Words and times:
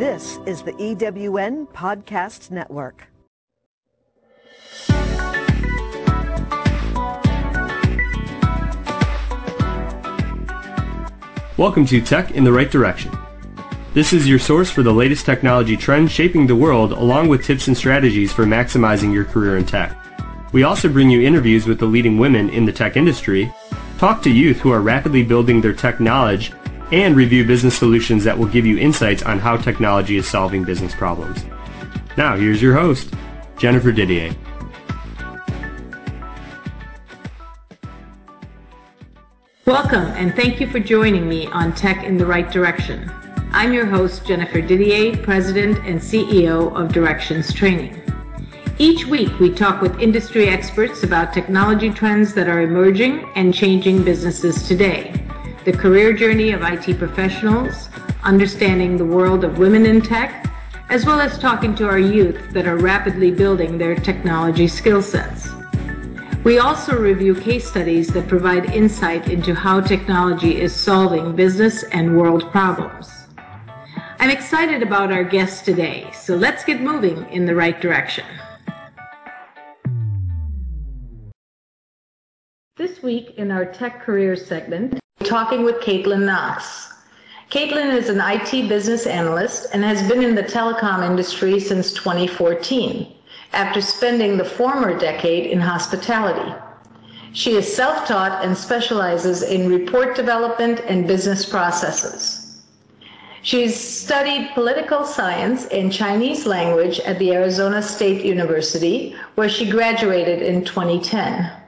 This 0.00 0.38
is 0.46 0.62
the 0.62 0.72
EWN 0.72 1.68
Podcast 1.74 2.50
Network. 2.50 3.06
Welcome 11.58 11.84
to 11.84 12.00
Tech 12.00 12.30
in 12.30 12.44
the 12.44 12.50
Right 12.50 12.70
Direction. 12.70 13.12
This 13.92 14.14
is 14.14 14.26
your 14.26 14.38
source 14.38 14.70
for 14.70 14.82
the 14.82 14.90
latest 14.90 15.26
technology 15.26 15.76
trends 15.76 16.10
shaping 16.10 16.46
the 16.46 16.56
world 16.56 16.92
along 16.92 17.28
with 17.28 17.44
tips 17.44 17.68
and 17.68 17.76
strategies 17.76 18.32
for 18.32 18.46
maximizing 18.46 19.12
your 19.12 19.26
career 19.26 19.58
in 19.58 19.66
tech. 19.66 19.94
We 20.54 20.62
also 20.62 20.88
bring 20.88 21.10
you 21.10 21.20
interviews 21.20 21.66
with 21.66 21.78
the 21.78 21.84
leading 21.84 22.16
women 22.16 22.48
in 22.48 22.64
the 22.64 22.72
tech 22.72 22.96
industry, 22.96 23.52
talk 23.98 24.22
to 24.22 24.30
youth 24.30 24.60
who 24.60 24.72
are 24.72 24.80
rapidly 24.80 25.22
building 25.22 25.60
their 25.60 25.74
tech 25.74 26.00
knowledge, 26.00 26.52
and 26.92 27.16
review 27.16 27.44
business 27.44 27.78
solutions 27.78 28.24
that 28.24 28.38
will 28.38 28.46
give 28.46 28.66
you 28.66 28.78
insights 28.78 29.22
on 29.22 29.38
how 29.38 29.56
technology 29.56 30.16
is 30.16 30.28
solving 30.28 30.64
business 30.64 30.94
problems. 30.94 31.44
Now, 32.16 32.36
here's 32.36 32.60
your 32.60 32.74
host, 32.74 33.14
Jennifer 33.56 33.92
Didier. 33.92 34.34
Welcome, 39.66 40.06
and 40.16 40.34
thank 40.34 40.60
you 40.60 40.66
for 40.66 40.80
joining 40.80 41.28
me 41.28 41.46
on 41.46 41.72
Tech 41.74 42.02
in 42.04 42.16
the 42.16 42.26
Right 42.26 42.50
Direction. 42.50 43.08
I'm 43.52 43.72
your 43.72 43.86
host, 43.86 44.26
Jennifer 44.26 44.60
Didier, 44.60 45.16
President 45.18 45.78
and 45.86 46.00
CEO 46.00 46.74
of 46.74 46.92
Directions 46.92 47.52
Training. 47.52 48.00
Each 48.78 49.04
week, 49.06 49.38
we 49.38 49.52
talk 49.52 49.80
with 49.82 50.00
industry 50.00 50.48
experts 50.48 51.02
about 51.02 51.32
technology 51.32 51.90
trends 51.90 52.32
that 52.34 52.48
are 52.48 52.62
emerging 52.62 53.30
and 53.36 53.52
changing 53.52 54.02
businesses 54.02 54.66
today, 54.66 55.19
the 55.64 55.72
career 55.72 56.14
journey 56.14 56.52
of 56.52 56.62
IT 56.62 56.98
professionals, 56.98 57.90
understanding 58.22 58.96
the 58.96 59.04
world 59.04 59.44
of 59.44 59.58
women 59.58 59.84
in 59.84 60.00
tech, 60.00 60.46
as 60.88 61.04
well 61.04 61.20
as 61.20 61.38
talking 61.38 61.74
to 61.74 61.86
our 61.86 61.98
youth 61.98 62.50
that 62.52 62.66
are 62.66 62.78
rapidly 62.78 63.30
building 63.30 63.76
their 63.76 63.94
technology 63.94 64.66
skill 64.66 65.02
sets. 65.02 65.48
We 66.44 66.58
also 66.58 66.98
review 66.98 67.34
case 67.34 67.68
studies 67.68 68.08
that 68.14 68.26
provide 68.26 68.74
insight 68.74 69.28
into 69.28 69.54
how 69.54 69.82
technology 69.82 70.58
is 70.58 70.74
solving 70.74 71.36
business 71.36 71.82
and 71.92 72.16
world 72.16 72.50
problems. 72.50 73.10
I'm 74.18 74.30
excited 74.30 74.82
about 74.82 75.12
our 75.12 75.24
guests 75.24 75.62
today, 75.62 76.10
so 76.14 76.36
let's 76.36 76.64
get 76.64 76.80
moving 76.80 77.26
in 77.30 77.44
the 77.44 77.54
right 77.54 77.78
direction. 77.78 78.24
This 82.76 83.02
week 83.02 83.34
in 83.36 83.50
our 83.50 83.66
Tech 83.66 84.00
Careers 84.00 84.46
segment, 84.46 84.99
talking 85.30 85.62
with 85.62 85.76
Caitlin 85.76 86.24
Knox. 86.24 86.92
Caitlin 87.52 87.94
is 87.94 88.08
an 88.08 88.20
IT 88.20 88.68
business 88.68 89.06
analyst 89.06 89.68
and 89.72 89.84
has 89.84 90.02
been 90.08 90.24
in 90.24 90.34
the 90.34 90.42
telecom 90.42 91.06
industry 91.08 91.60
since 91.60 91.92
2014 91.92 93.06
after 93.52 93.80
spending 93.80 94.36
the 94.36 94.44
former 94.44 94.98
decade 94.98 95.46
in 95.46 95.60
hospitality. 95.60 96.52
She 97.32 97.52
is 97.52 97.72
self 97.72 98.08
taught 98.08 98.44
and 98.44 98.58
specializes 98.58 99.44
in 99.44 99.70
report 99.70 100.16
development 100.16 100.80
and 100.88 101.06
business 101.06 101.48
processes. 101.48 102.62
She's 103.42 103.78
studied 103.78 104.50
political 104.52 105.04
science 105.04 105.66
and 105.66 105.92
Chinese 105.92 106.44
language 106.44 106.98
at 107.00 107.20
the 107.20 107.30
Arizona 107.32 107.82
State 107.82 108.24
University, 108.24 109.14
where 109.36 109.48
she 109.48 109.70
graduated 109.70 110.42
in 110.42 110.64
2010. 110.64 111.59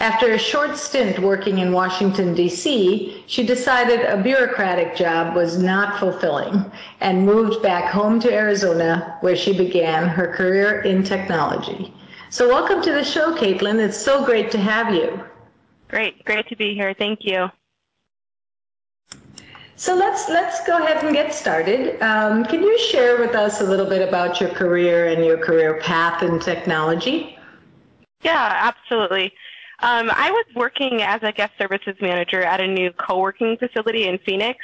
After 0.00 0.32
a 0.32 0.38
short 0.38 0.76
stint 0.76 1.20
working 1.20 1.58
in 1.58 1.72
Washington, 1.72 2.34
D.C., 2.34 3.22
she 3.26 3.46
decided 3.46 4.00
a 4.00 4.20
bureaucratic 4.20 4.96
job 4.96 5.36
was 5.36 5.62
not 5.62 6.00
fulfilling 6.00 6.64
and 7.00 7.24
moved 7.24 7.62
back 7.62 7.92
home 7.92 8.18
to 8.20 8.32
Arizona, 8.32 9.16
where 9.20 9.36
she 9.36 9.56
began 9.56 10.08
her 10.08 10.26
career 10.34 10.82
in 10.82 11.04
technology. 11.04 11.94
So, 12.30 12.48
welcome 12.48 12.82
to 12.82 12.92
the 12.92 13.04
show, 13.04 13.36
Caitlin. 13.36 13.78
It's 13.78 13.96
so 13.96 14.24
great 14.24 14.50
to 14.50 14.58
have 14.58 14.92
you. 14.92 15.22
Great, 15.88 16.24
great 16.24 16.48
to 16.48 16.56
be 16.56 16.74
here. 16.74 16.92
Thank 16.92 17.24
you. 17.24 17.48
So 19.76 19.94
let's 19.94 20.28
let's 20.28 20.64
go 20.66 20.82
ahead 20.82 21.04
and 21.04 21.12
get 21.12 21.34
started. 21.34 22.00
Um, 22.00 22.44
can 22.44 22.62
you 22.62 22.78
share 22.78 23.18
with 23.18 23.34
us 23.34 23.60
a 23.60 23.64
little 23.64 23.86
bit 23.86 24.06
about 24.06 24.40
your 24.40 24.50
career 24.50 25.08
and 25.08 25.24
your 25.24 25.36
career 25.36 25.80
path 25.80 26.22
in 26.22 26.38
technology? 26.38 27.36
Yeah, 28.22 28.72
absolutely. 28.72 29.32
Um, 29.84 30.10
I 30.10 30.30
was 30.30 30.46
working 30.56 31.02
as 31.02 31.20
a 31.22 31.30
guest 31.30 31.52
services 31.58 31.94
manager 32.00 32.42
at 32.42 32.58
a 32.58 32.66
new 32.66 32.90
co-working 32.92 33.58
facility 33.58 34.08
in 34.08 34.18
Phoenix, 34.24 34.58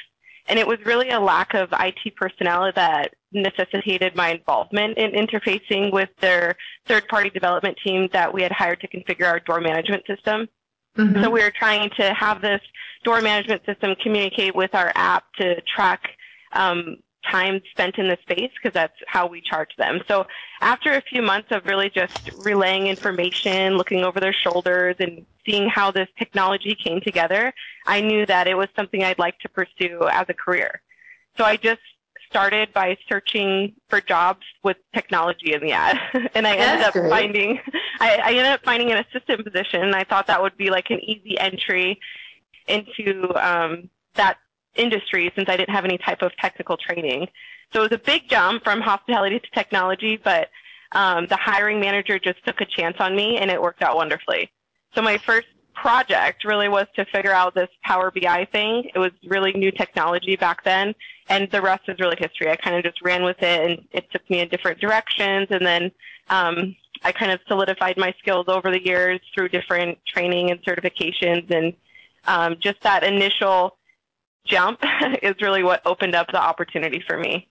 and 0.46 0.58
it 0.58 0.66
was 0.66 0.78
really 0.86 1.10
a 1.10 1.20
lack 1.20 1.52
of 1.52 1.68
IT 1.78 2.16
personnel 2.16 2.72
that 2.74 3.12
necessitated 3.30 4.16
my 4.16 4.30
involvement 4.30 4.96
in 4.96 5.10
interfacing 5.10 5.92
with 5.92 6.08
their 6.22 6.56
third-party 6.86 7.28
development 7.28 7.76
team 7.84 8.08
that 8.14 8.32
we 8.32 8.40
had 8.42 8.50
hired 8.50 8.80
to 8.80 8.88
configure 8.88 9.26
our 9.26 9.40
door 9.40 9.60
management 9.60 10.02
system. 10.06 10.48
Mm-hmm. 10.96 11.22
So 11.22 11.28
we 11.28 11.42
were 11.42 11.52
trying 11.54 11.90
to 11.98 12.14
have 12.14 12.40
this 12.40 12.62
door 13.04 13.20
management 13.20 13.60
system 13.66 13.94
communicate 14.02 14.56
with 14.56 14.74
our 14.74 14.90
app 14.94 15.24
to 15.38 15.60
track 15.76 16.00
um, 16.52 16.96
time 17.28 17.60
spent 17.70 17.98
in 17.98 18.08
the 18.08 18.18
space 18.22 18.50
because 18.54 18.74
that's 18.74 18.96
how 19.06 19.26
we 19.26 19.40
charge 19.40 19.70
them. 19.76 20.00
So 20.08 20.26
after 20.60 20.92
a 20.92 21.02
few 21.02 21.22
months 21.22 21.48
of 21.50 21.64
really 21.66 21.90
just 21.90 22.12
relaying 22.36 22.86
information, 22.86 23.76
looking 23.76 24.04
over 24.04 24.20
their 24.20 24.32
shoulders 24.32 24.96
and 24.98 25.24
seeing 25.46 25.68
how 25.68 25.90
this 25.90 26.08
technology 26.18 26.74
came 26.74 27.00
together, 27.00 27.52
I 27.86 28.00
knew 28.00 28.26
that 28.26 28.46
it 28.46 28.56
was 28.56 28.68
something 28.76 29.02
I'd 29.02 29.18
like 29.18 29.38
to 29.40 29.48
pursue 29.48 30.08
as 30.10 30.26
a 30.28 30.34
career. 30.34 30.80
So 31.36 31.44
I 31.44 31.56
just 31.56 31.80
started 32.28 32.72
by 32.72 32.96
searching 33.08 33.74
for 33.88 34.00
jobs 34.00 34.46
with 34.62 34.76
technology 34.94 35.52
in 35.52 35.60
the 35.60 35.72
ad. 35.72 35.98
and 36.34 36.46
I 36.46 36.54
ended 36.54 36.86
up 36.86 36.92
great. 36.92 37.10
finding 37.10 37.60
I, 37.98 38.16
I 38.16 38.28
ended 38.30 38.46
up 38.46 38.62
finding 38.64 38.92
an 38.92 39.04
assistant 39.04 39.44
position. 39.44 39.82
and 39.82 39.94
I 39.94 40.04
thought 40.04 40.28
that 40.28 40.40
would 40.40 40.56
be 40.56 40.70
like 40.70 40.90
an 40.90 41.00
easy 41.00 41.38
entry 41.38 42.00
into 42.68 43.34
um, 43.34 43.90
that 44.14 44.38
industry 44.76 45.30
since 45.34 45.48
I 45.48 45.56
didn't 45.56 45.74
have 45.74 45.84
any 45.84 45.98
type 45.98 46.22
of 46.22 46.32
technical 46.36 46.76
training. 46.76 47.28
So 47.72 47.80
it 47.80 47.90
was 47.90 47.92
a 47.92 48.02
big 48.02 48.28
jump 48.28 48.64
from 48.64 48.80
hospitality 48.80 49.38
to 49.38 49.50
technology, 49.54 50.16
but 50.22 50.48
um, 50.92 51.26
the 51.26 51.36
hiring 51.36 51.80
manager 51.80 52.18
just 52.18 52.44
took 52.44 52.60
a 52.60 52.66
chance 52.66 52.96
on 52.98 53.14
me 53.14 53.38
and 53.38 53.50
it 53.50 53.60
worked 53.60 53.82
out 53.82 53.96
wonderfully. 53.96 54.50
So 54.94 55.02
my 55.02 55.18
first 55.18 55.46
project 55.74 56.44
really 56.44 56.68
was 56.68 56.86
to 56.96 57.04
figure 57.06 57.32
out 57.32 57.54
this 57.54 57.68
Power 57.84 58.10
BI 58.10 58.46
thing. 58.52 58.90
It 58.94 58.98
was 58.98 59.12
really 59.24 59.52
new 59.52 59.70
technology 59.70 60.36
back 60.36 60.64
then, 60.64 60.94
and 61.28 61.50
the 61.50 61.62
rest 61.62 61.84
is 61.88 61.98
really 62.00 62.16
history. 62.18 62.50
I 62.50 62.56
kind 62.56 62.76
of 62.76 62.82
just 62.82 63.00
ran 63.02 63.24
with 63.24 63.40
it, 63.40 63.70
and 63.70 63.88
it 63.92 64.10
took 64.10 64.28
me 64.28 64.40
in 64.40 64.48
different 64.48 64.80
directions, 64.80 65.46
and 65.50 65.64
then 65.64 65.90
um, 66.28 66.76
I 67.02 67.12
kind 67.12 67.32
of 67.32 67.40
solidified 67.46 67.96
my 67.96 68.12
skills 68.18 68.46
over 68.48 68.70
the 68.70 68.84
years 68.84 69.20
through 69.34 69.48
different 69.50 69.98
training 70.06 70.50
and 70.50 70.62
certifications, 70.62 71.50
and 71.50 71.72
um, 72.26 72.56
just 72.60 72.80
that 72.82 73.04
initial 73.04 73.76
jump 74.44 74.80
is 75.22 75.34
really 75.40 75.62
what 75.62 75.82
opened 75.86 76.14
up 76.14 76.28
the 76.32 76.40
opportunity 76.40 77.02
for 77.06 77.18
me. 77.18 77.48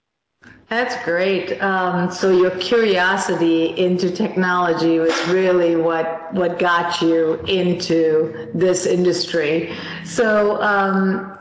That's 0.69 1.03
great. 1.03 1.61
Um, 1.61 2.11
so 2.11 2.31
your 2.31 2.51
curiosity 2.51 3.77
into 3.77 4.11
technology 4.11 4.99
was 4.99 5.27
really 5.27 5.75
what 5.75 6.31
what 6.33 6.59
got 6.59 7.01
you 7.01 7.33
into 7.45 8.49
this 8.53 8.85
industry. 8.85 9.75
So, 10.05 10.61
um, 10.61 11.37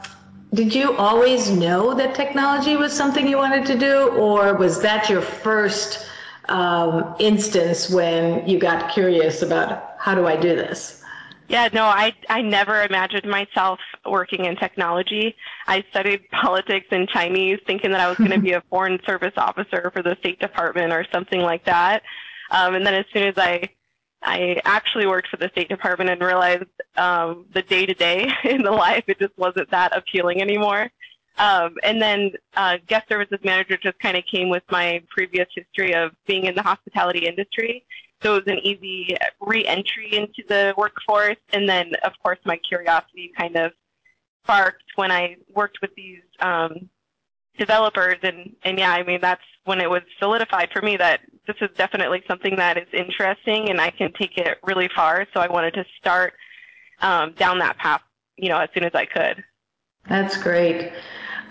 did 0.54 0.74
you 0.74 0.96
always 0.96 1.50
know 1.50 1.94
that 1.94 2.14
technology 2.14 2.76
was 2.76 2.92
something 2.92 3.28
you 3.28 3.36
wanted 3.36 3.66
to 3.66 3.78
do, 3.78 4.08
or 4.16 4.54
was 4.54 4.80
that 4.80 5.10
your 5.10 5.20
first 5.20 6.06
um, 6.48 7.14
instance 7.18 7.90
when 7.90 8.48
you 8.48 8.58
got 8.58 8.90
curious 8.90 9.42
about 9.42 9.94
how 9.98 10.14
do 10.14 10.26
I 10.26 10.36
do 10.36 10.56
this? 10.56 11.02
Yeah, 11.48 11.68
no, 11.72 11.84
I 11.84 12.14
I 12.30 12.40
never 12.40 12.82
imagined 12.82 13.24
myself 13.24 13.78
working 14.10 14.44
in 14.44 14.56
technology. 14.56 15.34
I 15.66 15.84
studied 15.90 16.28
politics 16.30 16.86
and 16.90 17.08
Chinese, 17.08 17.58
thinking 17.66 17.90
that 17.92 18.00
I 18.00 18.08
was 18.08 18.18
going 18.18 18.30
to 18.30 18.38
be 18.40 18.52
a 18.52 18.62
foreign 18.70 18.98
service 19.06 19.34
officer 19.36 19.90
for 19.94 20.02
the 20.02 20.16
State 20.20 20.40
Department 20.40 20.92
or 20.92 21.06
something 21.12 21.40
like 21.40 21.64
that. 21.64 22.02
Um, 22.50 22.74
and 22.74 22.86
then 22.86 22.94
as 22.94 23.04
soon 23.12 23.24
as 23.24 23.34
I 23.36 23.68
I 24.22 24.60
actually 24.64 25.06
worked 25.06 25.28
for 25.28 25.36
the 25.36 25.48
State 25.50 25.68
Department 25.68 26.10
and 26.10 26.20
realized 26.20 26.64
um, 26.96 27.46
the 27.54 27.62
day 27.62 27.86
to 27.86 27.94
day 27.94 28.28
in 28.44 28.62
the 28.62 28.70
life, 28.70 29.04
it 29.06 29.18
just 29.18 29.36
wasn't 29.38 29.70
that 29.70 29.96
appealing 29.96 30.42
anymore. 30.42 30.90
Um, 31.38 31.76
and 31.84 32.02
then 32.02 32.32
uh, 32.56 32.78
guest 32.88 33.08
services 33.08 33.38
manager 33.44 33.76
just 33.76 33.98
kind 34.00 34.16
of 34.16 34.24
came 34.26 34.48
with 34.48 34.64
my 34.70 35.02
previous 35.08 35.46
history 35.54 35.94
of 35.94 36.10
being 36.26 36.46
in 36.46 36.56
the 36.56 36.62
hospitality 36.62 37.26
industry. 37.26 37.84
So 38.22 38.34
it 38.34 38.44
was 38.44 38.52
an 38.52 38.58
easy 38.66 39.16
re-entry 39.40 40.16
into 40.16 40.42
the 40.48 40.74
workforce. 40.76 41.36
And 41.52 41.68
then, 41.68 41.92
of 42.02 42.12
course, 42.20 42.38
my 42.44 42.56
curiosity 42.56 43.32
kind 43.38 43.56
of 43.56 43.70
sparked 44.42 44.84
when 44.96 45.10
I 45.10 45.36
worked 45.54 45.78
with 45.82 45.94
these 45.94 46.22
um, 46.40 46.88
developers. 47.58 48.16
And, 48.22 48.54
and 48.62 48.78
yeah, 48.78 48.92
I 48.92 49.02
mean, 49.02 49.20
that's 49.20 49.42
when 49.64 49.80
it 49.80 49.90
was 49.90 50.02
solidified 50.18 50.70
for 50.72 50.82
me 50.82 50.96
that 50.96 51.20
this 51.46 51.56
is 51.60 51.68
definitely 51.76 52.22
something 52.26 52.56
that 52.56 52.78
is 52.78 52.88
interesting 52.92 53.70
and 53.70 53.80
I 53.80 53.90
can 53.90 54.12
take 54.12 54.38
it 54.38 54.58
really 54.64 54.88
far. 54.94 55.26
So 55.34 55.40
I 55.40 55.48
wanted 55.48 55.74
to 55.74 55.84
start 55.98 56.34
um, 57.00 57.32
down 57.32 57.58
that 57.58 57.76
path, 57.78 58.02
you 58.36 58.48
know, 58.48 58.58
as 58.58 58.68
soon 58.74 58.84
as 58.84 58.94
I 58.94 59.04
could. 59.04 59.42
That's 60.08 60.36
great. 60.36 60.92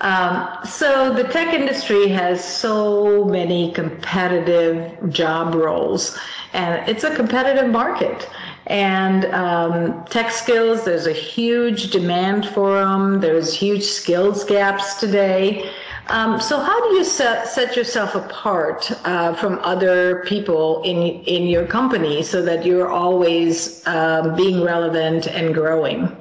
Um, 0.02 0.48
so 0.64 1.14
the 1.14 1.24
tech 1.24 1.54
industry 1.54 2.08
has 2.10 2.44
so 2.44 3.26
many 3.26 3.72
competitive 3.72 5.12
job 5.12 5.56
roles, 5.56 6.18
and 6.54 6.88
it's 6.88 7.04
a 7.04 7.16
competitive 7.16 7.70
market. 7.72 8.30
And 8.68 9.26
um, 9.34 10.06
tech 10.06 10.30
skills, 10.32 10.84
there's 10.84 11.08
a 11.08 11.14
huge 11.14 11.90
demand 11.90 12.48
for 12.48 12.80
them. 12.80 13.22
There's 13.22 13.54
huge 13.54 13.84
skills 13.84 14.44
gaps 14.44 14.96
today. 14.96 15.72
Um, 16.10 16.40
so 16.40 16.60
how 16.60 16.90
do 16.90 16.96
you 16.96 17.04
set, 17.04 17.48
set 17.48 17.76
yourself 17.76 18.16
apart 18.16 18.92
uh, 19.06 19.36
from 19.36 19.60
other 19.64 20.24
people 20.26 20.82
in 20.84 20.98
in 21.24 21.48
your 21.48 21.66
company 21.66 22.24
so 22.24 22.42
that 22.44 22.66
you're 22.66 22.90
always 22.90 23.86
um, 23.88 24.36
being 24.36 24.64
relevant 24.64 25.28
and 25.28 25.54
growing? 25.54 26.16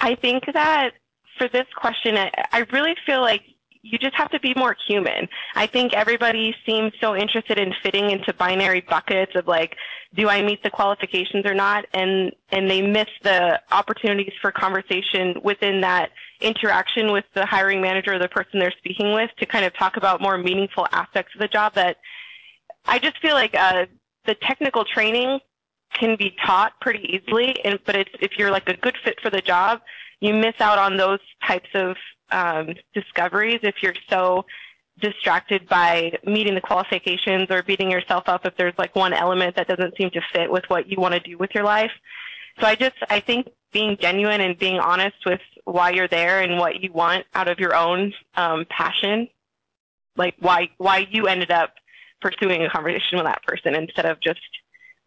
I 0.00 0.14
think 0.14 0.44
that 0.52 0.92
for 1.38 1.48
this 1.48 1.66
question, 1.74 2.16
I 2.18 2.66
really 2.72 2.94
feel 3.06 3.22
like 3.22 3.42
you 3.82 3.98
just 3.98 4.14
have 4.14 4.30
to 4.30 4.40
be 4.40 4.54
more 4.56 4.76
human. 4.86 5.28
I 5.54 5.66
think 5.66 5.92
everybody 5.92 6.54
seems 6.64 6.92
so 7.00 7.16
interested 7.16 7.58
in 7.58 7.74
fitting 7.82 8.10
into 8.10 8.32
binary 8.32 8.80
buckets 8.80 9.32
of 9.34 9.48
like, 9.48 9.76
do 10.14 10.28
I 10.28 10.42
meet 10.42 10.62
the 10.62 10.70
qualifications 10.70 11.44
or 11.44 11.54
not? 11.54 11.86
And, 11.92 12.32
and 12.50 12.70
they 12.70 12.80
miss 12.80 13.08
the 13.22 13.60
opportunities 13.72 14.32
for 14.40 14.52
conversation 14.52 15.36
within 15.42 15.80
that 15.80 16.10
interaction 16.40 17.12
with 17.12 17.24
the 17.34 17.44
hiring 17.44 17.80
manager 17.80 18.14
or 18.14 18.18
the 18.18 18.28
person 18.28 18.60
they're 18.60 18.74
speaking 18.78 19.14
with 19.14 19.30
to 19.38 19.46
kind 19.46 19.64
of 19.64 19.74
talk 19.74 19.96
about 19.96 20.20
more 20.20 20.38
meaningful 20.38 20.86
aspects 20.92 21.34
of 21.34 21.40
the 21.40 21.48
job 21.48 21.74
that 21.74 21.96
I 22.86 22.98
just 22.98 23.20
feel 23.20 23.34
like, 23.34 23.54
uh, 23.54 23.86
the 24.24 24.36
technical 24.36 24.84
training 24.84 25.40
can 25.94 26.16
be 26.16 26.36
taught 26.46 26.72
pretty 26.80 27.04
easily, 27.12 27.56
and, 27.64 27.78
but 27.84 27.96
it's, 27.96 28.10
if 28.20 28.38
you're 28.38 28.50
like 28.50 28.68
a 28.68 28.76
good 28.76 28.96
fit 29.04 29.18
for 29.20 29.30
the 29.30 29.40
job, 29.40 29.80
you 30.22 30.32
miss 30.32 30.54
out 30.60 30.78
on 30.78 30.96
those 30.96 31.18
types 31.44 31.68
of 31.74 31.96
um, 32.30 32.74
discoveries 32.94 33.58
if 33.64 33.74
you're 33.82 33.94
so 34.08 34.46
distracted 35.00 35.68
by 35.68 36.12
meeting 36.24 36.54
the 36.54 36.60
qualifications 36.60 37.48
or 37.50 37.64
beating 37.64 37.90
yourself 37.90 38.22
up 38.28 38.46
if 38.46 38.56
there's 38.56 38.74
like 38.78 38.94
one 38.94 39.12
element 39.12 39.56
that 39.56 39.66
doesn't 39.66 39.96
seem 39.96 40.10
to 40.10 40.20
fit 40.32 40.50
with 40.50 40.62
what 40.68 40.88
you 40.88 40.96
want 40.96 41.12
to 41.12 41.18
do 41.20 41.36
with 41.38 41.50
your 41.54 41.64
life. 41.64 41.90
So 42.60 42.68
I 42.68 42.76
just, 42.76 42.94
I 43.10 43.18
think 43.18 43.48
being 43.72 43.96
genuine 44.00 44.40
and 44.40 44.56
being 44.56 44.78
honest 44.78 45.16
with 45.26 45.40
why 45.64 45.90
you're 45.90 46.08
there 46.08 46.40
and 46.40 46.56
what 46.56 46.80
you 46.80 46.92
want 46.92 47.26
out 47.34 47.48
of 47.48 47.58
your 47.58 47.74
own 47.74 48.12
um, 48.36 48.64
passion, 48.70 49.28
like 50.16 50.36
why, 50.38 50.68
why 50.78 51.08
you 51.10 51.26
ended 51.26 51.50
up 51.50 51.74
pursuing 52.20 52.62
a 52.62 52.70
conversation 52.70 53.18
with 53.18 53.26
that 53.26 53.42
person 53.42 53.74
instead 53.74 54.06
of 54.06 54.20
just 54.20 54.40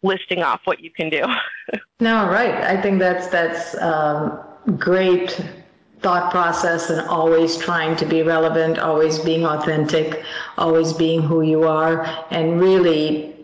listing 0.02 0.42
off 0.42 0.60
what 0.64 0.80
you 0.80 0.90
can 0.90 1.08
do. 1.08 1.24
no, 2.00 2.26
right. 2.28 2.62
I 2.62 2.78
think 2.82 2.98
that's, 2.98 3.28
that's 3.28 3.74
um, 3.80 4.42
great 4.78 5.40
thought 6.00 6.30
process 6.30 6.90
and 6.90 7.00
always 7.08 7.56
trying 7.56 7.96
to 7.96 8.04
be 8.04 8.22
relevant, 8.22 8.78
always 8.78 9.18
being 9.18 9.44
authentic, 9.44 10.22
always 10.58 10.92
being 10.92 11.22
who 11.22 11.42
you 11.42 11.64
are, 11.64 12.06
and 12.30 12.60
really 12.60 13.34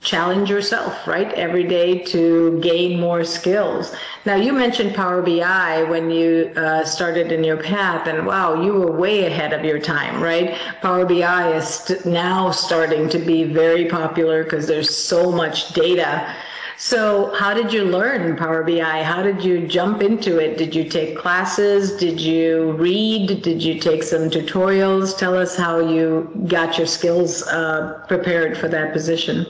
challenge 0.00 0.48
yourself, 0.48 1.06
right, 1.06 1.30
every 1.34 1.62
day 1.62 1.98
to 1.98 2.58
gain 2.60 2.98
more 2.98 3.22
skills. 3.22 3.94
Now, 4.24 4.34
you 4.36 4.52
mentioned 4.52 4.94
Power 4.94 5.20
BI 5.20 5.82
when 5.84 6.10
you 6.10 6.52
uh, 6.56 6.84
started 6.84 7.32
in 7.32 7.44
your 7.44 7.58
path, 7.58 8.06
and 8.06 8.26
wow, 8.26 8.62
you 8.62 8.72
were 8.72 8.90
way 8.90 9.26
ahead 9.26 9.52
of 9.52 9.62
your 9.62 9.78
time, 9.78 10.22
right? 10.22 10.56
Power 10.80 11.04
BI 11.04 11.52
is 11.52 11.68
st- 11.68 12.06
now 12.06 12.50
starting 12.50 13.10
to 13.10 13.18
be 13.18 13.44
very 13.44 13.86
popular 13.86 14.42
because 14.42 14.66
there's 14.66 14.94
so 14.96 15.30
much 15.30 15.74
data 15.74 16.34
so, 16.82 17.30
how 17.34 17.52
did 17.52 17.74
you 17.74 17.84
learn 17.84 18.38
Power 18.38 18.64
BI? 18.64 19.02
How 19.04 19.22
did 19.22 19.44
you 19.44 19.66
jump 19.66 20.00
into 20.00 20.38
it? 20.38 20.56
Did 20.56 20.74
you 20.74 20.88
take 20.88 21.14
classes? 21.14 21.94
Did 21.98 22.18
you 22.18 22.72
read? 22.72 23.42
Did 23.42 23.62
you 23.62 23.78
take 23.78 24.02
some 24.02 24.30
tutorials? 24.30 25.14
Tell 25.18 25.36
us 25.36 25.54
how 25.54 25.78
you 25.78 26.32
got 26.48 26.78
your 26.78 26.86
skills 26.86 27.42
uh, 27.48 28.02
prepared 28.08 28.56
for 28.56 28.66
that 28.68 28.94
position. 28.94 29.44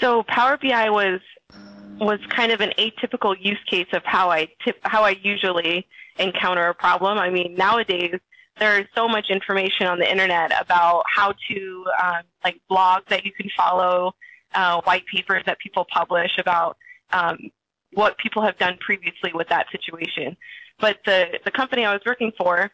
So, 0.00 0.24
Power 0.24 0.58
BI 0.60 0.90
was 0.90 1.20
was 2.00 2.18
kind 2.30 2.50
of 2.50 2.60
an 2.60 2.72
atypical 2.78 3.36
use 3.38 3.62
case 3.66 3.86
of 3.92 4.02
how 4.04 4.28
I 4.32 4.48
tip, 4.64 4.76
how 4.82 5.04
I 5.04 5.10
usually 5.22 5.86
encounter 6.18 6.66
a 6.66 6.74
problem. 6.74 7.16
I 7.16 7.30
mean, 7.30 7.54
nowadays 7.54 8.16
there's 8.58 8.86
so 8.96 9.06
much 9.06 9.30
information 9.30 9.86
on 9.86 10.00
the 10.00 10.10
internet 10.10 10.50
about 10.60 11.04
how 11.14 11.32
to 11.48 11.84
um, 12.02 12.22
like 12.42 12.60
blogs 12.68 13.06
that 13.06 13.24
you 13.24 13.30
can 13.30 13.48
follow 13.56 14.16
uh, 14.54 14.80
white 14.82 15.04
papers 15.06 15.42
that 15.46 15.58
people 15.58 15.86
publish 15.92 16.30
about 16.38 16.76
um, 17.12 17.38
what 17.92 18.16
people 18.18 18.42
have 18.42 18.56
done 18.58 18.76
previously 18.80 19.32
with 19.34 19.48
that 19.48 19.66
situation. 19.72 20.36
But 20.78 20.98
the, 21.04 21.38
the 21.44 21.50
company 21.50 21.84
I 21.84 21.92
was 21.92 22.02
working 22.06 22.32
for 22.38 22.70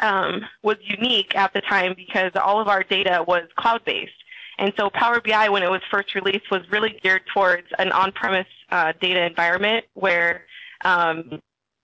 um, 0.00 0.42
was 0.62 0.76
unique 0.80 1.34
at 1.34 1.52
the 1.52 1.60
time 1.60 1.94
because 1.96 2.32
all 2.36 2.60
of 2.60 2.68
our 2.68 2.82
data 2.82 3.24
was 3.26 3.42
cloud-based. 3.56 4.12
And 4.58 4.72
so 4.76 4.90
Power 4.90 5.20
BI, 5.20 5.48
when 5.48 5.62
it 5.62 5.70
was 5.70 5.82
first 5.90 6.14
released, 6.14 6.50
was 6.50 6.62
really 6.70 6.98
geared 7.02 7.22
towards 7.32 7.68
an 7.78 7.92
on-premise 7.92 8.46
uh, 8.70 8.92
data 9.00 9.24
environment 9.24 9.84
where 9.94 10.44
um, 10.84 11.40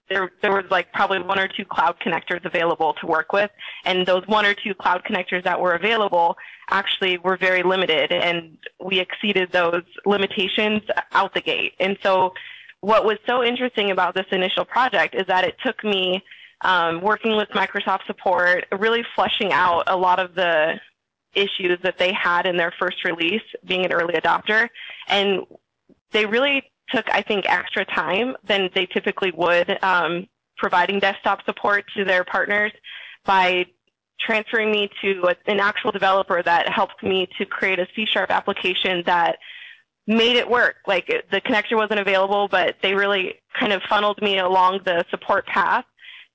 there, 0.09 0.31
there 0.43 0.53
was 0.53 0.65
like 0.71 0.93
probably 0.93 1.21
one 1.21 1.39
or 1.39 1.49
two 1.49 1.65
cloud 1.65 1.97
connectors 2.05 2.45
available 2.45 2.95
to 3.01 3.07
work 3.07 3.33
with. 3.33 3.51
And 3.85 4.07
those 4.07 4.27
one 4.27 4.45
or 4.45 4.55
two 4.55 4.75
cloud 4.75 5.03
connectors 5.05 5.45
that 5.45 5.61
were 5.61 5.75
available 5.75 6.37
actually 6.71 7.19
were 7.19 7.37
very 7.37 7.63
limited 7.63 8.13
and 8.13 8.59
we 8.85 9.01
exceeded 9.01 9.53
those 9.53 9.83
limitations 10.07 10.83
out 11.13 11.35
the 11.35 11.41
gate. 11.41 11.75
And 11.81 11.97
so 12.03 12.35
what 12.81 13.05
was 13.05 13.19
so 13.27 13.43
interesting 13.43 13.91
about 13.91 14.15
this 14.15 14.27
initial 14.31 14.65
project 14.65 15.15
is 15.15 15.27
that 15.27 15.45
it 15.45 15.57
took 15.65 15.83
me 15.83 16.23
um, 16.61 17.01
working 17.01 17.37
with 17.37 17.49
Microsoft 17.51 18.07
support, 18.07 18.67
really 18.79 19.05
fleshing 19.15 19.53
out 19.53 19.85
a 19.87 19.97
lot 19.97 20.19
of 20.19 20.35
the 20.35 20.75
issues 21.35 21.79
that 21.83 21.99
they 21.99 22.13
had 22.13 22.47
in 22.47 22.57
their 22.57 22.73
first 22.79 23.05
release, 23.05 23.43
being 23.67 23.85
an 23.85 23.93
early 23.93 24.15
adopter. 24.15 24.69
And 25.09 25.47
they 26.13 26.27
really 26.27 26.71
took, 26.91 27.07
I 27.11 27.23
think, 27.23 27.47
extra 27.49 27.85
time 27.85 28.37
than 28.47 28.71
they 28.75 28.87
typically 28.87 29.33
would 29.37 29.83
um, 29.83 30.27
providing 30.57 31.01
desktop 31.01 31.45
support 31.45 31.85
to 31.97 32.05
their 32.05 32.25
partners 32.25 32.73
by 33.25 33.67
transferring 34.21 34.71
me 34.71 34.91
to 35.03 35.23
a, 35.29 35.51
an 35.51 35.61
actual 35.61 35.91
developer 35.91 36.43
that 36.43 36.69
helped 36.69 37.03
me 37.03 37.29
to 37.39 37.45
create 37.45 37.79
a 37.79 37.87
C-sharp 37.95 38.31
application 38.31 39.03
that 39.07 39.39
made 40.07 40.37
it 40.37 40.49
work. 40.49 40.77
Like 40.87 41.07
the 41.31 41.41
connector 41.41 41.77
wasn't 41.77 42.01
available, 42.01 42.49
but 42.49 42.77
they 42.83 42.95
really 42.95 43.35
kind 43.59 43.73
of 43.73 43.83
funneled 43.89 44.21
me 44.23 44.39
along 44.39 44.81
the 44.85 45.05
support 45.11 45.47
path 45.47 45.85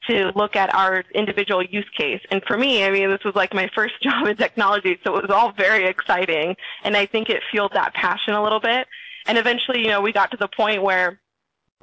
to 0.10 0.32
look 0.36 0.56
at 0.56 0.74
our 0.74 1.04
individual 1.14 1.64
use 1.64 1.90
case. 1.98 2.22
And 2.32 2.42
for 2.48 2.58
me, 2.58 2.86
I 2.86 2.92
mean, 2.92 3.10
this 3.10 3.24
was 3.26 3.36
like 3.36 3.54
my 3.54 3.70
first 3.76 3.96
job 4.04 4.28
in 4.28 4.38
technology, 4.38 4.98
so 5.04 5.16
it 5.18 5.22
was 5.22 5.32
all 5.32 5.52
very 5.52 5.86
exciting. 5.86 6.56
And 6.84 6.96
I 6.96 7.06
think 7.06 7.30
it 7.30 7.42
fueled 7.52 7.74
that 7.74 7.94
passion 7.94 8.34
a 8.34 8.44
little 8.44 8.60
bit. 8.60 8.88
And 9.30 9.38
eventually, 9.38 9.82
you 9.82 9.90
know, 9.90 10.02
we 10.02 10.12
got 10.12 10.32
to 10.32 10.38
the 10.38 10.48
point 10.48 10.82
where 10.82 11.20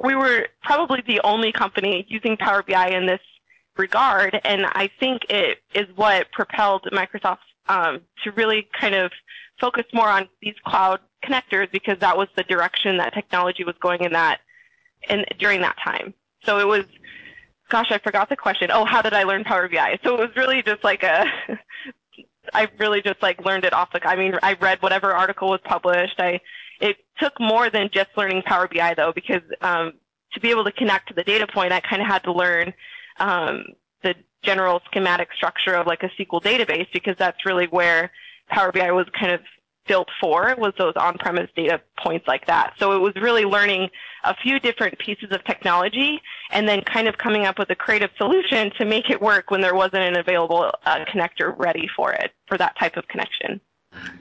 we 0.03 0.17
were 0.17 0.49
probably 0.65 1.01
the 1.07 1.21
only 1.23 1.53
company 1.53 2.05
using 2.09 2.37
Power 2.37 2.65
BI 2.65 2.89
in 2.89 3.07
this 3.07 3.21
regard. 3.77 4.41
And 4.45 4.67
I 4.67 4.91
think 4.99 5.23
it 5.31 5.59
is 5.73 5.87
what 5.95 6.33
propelled 6.33 6.89
Microsoft 6.93 7.39
um, 7.69 8.01
to 8.25 8.33
really 8.33 8.67
kind 8.79 8.97
of 8.97 9.13
focus 9.61 9.85
more 9.95 10.09
on 10.09 10.29
these 10.43 10.57
cloud 10.67 10.99
connectors 11.25 11.71
because 11.71 11.97
that 12.01 12.17
was 12.17 12.27
the 12.37 12.43
direction 12.43 12.97
that 12.97 13.15
technology 13.15 13.63
was 13.63 13.77
going 13.81 14.03
in 14.03 14.13
that 14.13 14.41
in 15.09 15.25
during 15.39 15.61
that 15.61 15.77
time. 15.85 16.15
So 16.45 16.59
it 16.59 16.67
was 16.67 16.85
gosh, 17.69 17.93
I 17.93 17.99
forgot 17.99 18.29
the 18.29 18.37
question. 18.37 18.71
Oh, 18.73 18.85
how 18.85 19.03
did 19.03 19.15
I 19.15 19.23
learn 19.23 19.45
Power 19.45 19.69
BI? 19.69 20.01
So 20.03 20.15
it 20.15 20.19
was 20.21 20.37
really 20.37 20.65
just 20.65 20.83
like 20.83 21.05
a 21.05 21.25
I 22.55 22.67
really 22.79 23.03
just 23.03 23.23
like 23.23 23.45
learned 23.45 23.65
it 23.65 23.73
off 23.73 23.93
the 23.93 24.05
I 24.05 24.17
mean, 24.17 24.35
I 24.43 24.55
read 24.55 24.83
whatever 24.83 25.15
article 25.15 25.49
was 25.49 25.61
published. 25.65 26.19
I 26.19 26.41
it 26.81 26.97
took 27.19 27.39
more 27.41 27.71
than 27.71 27.91
just 27.93 28.11
learning 28.17 28.43
Power 28.43 28.69
BI 28.69 28.95
though, 28.95 29.13
because 29.15 29.43
um, 29.61 29.95
to 30.33 30.41
be 30.41 30.51
able 30.51 30.65
to 30.65 30.73
connect 30.73 31.09
to 31.09 31.15
the 31.15 31.25
data 31.25 31.47
point, 31.47 31.73
I 31.73 31.81
kind 31.81 32.03
of 32.03 32.09
had 32.09 32.23
to 32.25 32.33
learn 32.33 32.73
um, 33.19 33.65
the 34.03 34.15
general 34.43 34.81
schematic 34.87 35.29
structure 35.35 35.75
of 35.75 35.87
like 35.87 36.03
a 36.03 36.11
SQL 36.21 36.43
database 36.43 36.87
because 36.93 37.17
that's 37.19 37.45
really 37.45 37.67
where 37.67 38.11
Power 38.49 38.71
BI 38.73 38.93
was 38.93 39.07
kind 39.19 39.33
of 39.33 39.41
built 39.89 40.09
for 40.21 40.55
was 40.59 40.73
those 40.79 40.95
on-premise 40.97 41.49
data 41.57 41.81
points 42.03 42.27
like 42.27 42.47
that. 42.47 42.75
So 42.79 42.93
it 42.93 42.99
was 42.99 43.15
really 43.17 43.45
learning 43.45 43.89
a 44.25 44.35
few 44.35 44.59
different 44.59 44.99
pieces 44.99 45.29
of 45.31 45.45
technology 45.45 46.21
and 46.51 46.69
then 46.69 46.83
kind 46.83 47.09
of 47.09 47.17
coming 47.19 47.47
up 47.47 47.59
with 47.59 47.71
a 47.71 47.75
creative 47.75 48.11
solution 48.19 48.71
to 48.79 48.85
make 48.85 49.11
it 49.11 49.21
work 49.21 49.51
when 49.51 49.61
there 49.61 49.75
wasn't 49.75 50.03
an 50.03 50.17
available 50.17 50.71
uh, 50.85 51.05
connector 51.05 51.57
ready 51.57 51.89
for 51.95 52.13
it, 52.13 52.33
for 52.47 52.59
that 52.59 52.77
type 52.79 52.97
of 52.97 53.07
connection. 53.09 53.61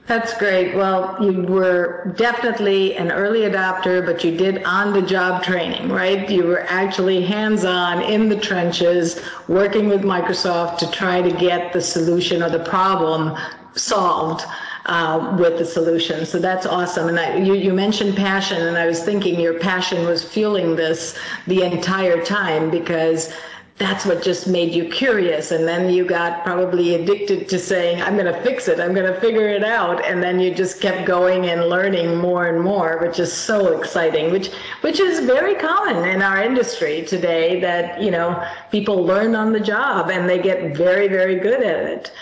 That's 0.06 0.36
great. 0.38 0.76
Well, 0.76 1.16
you 1.20 1.42
were 1.42 2.14
definitely 2.16 2.96
an 2.96 3.10
early 3.10 3.40
adopter, 3.40 4.06
but 4.06 4.22
you 4.22 4.36
did 4.36 4.62
on 4.62 4.92
the 4.92 5.02
job 5.02 5.42
training, 5.42 5.88
right? 5.88 6.30
You 6.30 6.44
were 6.44 6.64
actually 6.68 7.22
hands 7.22 7.64
on 7.64 8.02
in 8.02 8.28
the 8.28 8.38
trenches 8.38 9.20
working 9.48 9.88
with 9.88 10.02
Microsoft 10.02 10.78
to 10.78 10.90
try 10.92 11.22
to 11.22 11.32
get 11.36 11.72
the 11.72 11.80
solution 11.80 12.40
or 12.40 12.50
the 12.50 12.64
problem 12.64 13.36
solved. 13.74 14.44
Uh, 14.88 15.36
with 15.40 15.58
the 15.58 15.64
solution. 15.64 16.24
So 16.24 16.38
that's 16.38 16.64
awesome. 16.64 17.08
And 17.08 17.18
I, 17.18 17.38
you, 17.38 17.54
you 17.54 17.72
mentioned 17.72 18.16
passion, 18.16 18.62
and 18.68 18.78
I 18.78 18.86
was 18.86 19.02
thinking 19.02 19.40
your 19.40 19.58
passion 19.58 20.06
was 20.06 20.22
fueling 20.22 20.76
this 20.76 21.18
the 21.48 21.62
entire 21.62 22.24
time 22.24 22.70
because 22.70 23.32
that's 23.78 24.06
what 24.06 24.22
just 24.22 24.46
made 24.46 24.72
you 24.72 24.88
curious 24.88 25.50
and 25.50 25.68
then 25.68 25.90
you 25.90 26.04
got 26.04 26.42
probably 26.44 26.94
addicted 26.94 27.48
to 27.48 27.58
saying 27.58 28.00
i'm 28.00 28.16
going 28.16 28.32
to 28.32 28.42
fix 28.42 28.68
it 28.68 28.80
i'm 28.80 28.94
going 28.94 29.12
to 29.12 29.20
figure 29.20 29.48
it 29.48 29.62
out 29.62 30.02
and 30.04 30.22
then 30.22 30.40
you 30.40 30.54
just 30.54 30.80
kept 30.80 31.06
going 31.06 31.46
and 31.46 31.68
learning 31.68 32.16
more 32.16 32.46
and 32.46 32.62
more 32.62 32.98
which 33.02 33.18
is 33.18 33.30
so 33.30 33.78
exciting 33.78 34.32
which 34.32 34.50
which 34.80 34.98
is 34.98 35.26
very 35.26 35.54
common 35.54 36.08
in 36.08 36.22
our 36.22 36.42
industry 36.42 37.04
today 37.04 37.60
that 37.60 38.00
you 38.00 38.10
know 38.10 38.42
people 38.70 39.04
learn 39.04 39.34
on 39.34 39.52
the 39.52 39.60
job 39.60 40.10
and 40.10 40.28
they 40.28 40.38
get 40.38 40.76
very 40.76 41.08
very 41.08 41.38
good 41.38 41.62
at 41.62 41.84
it. 41.84 42.12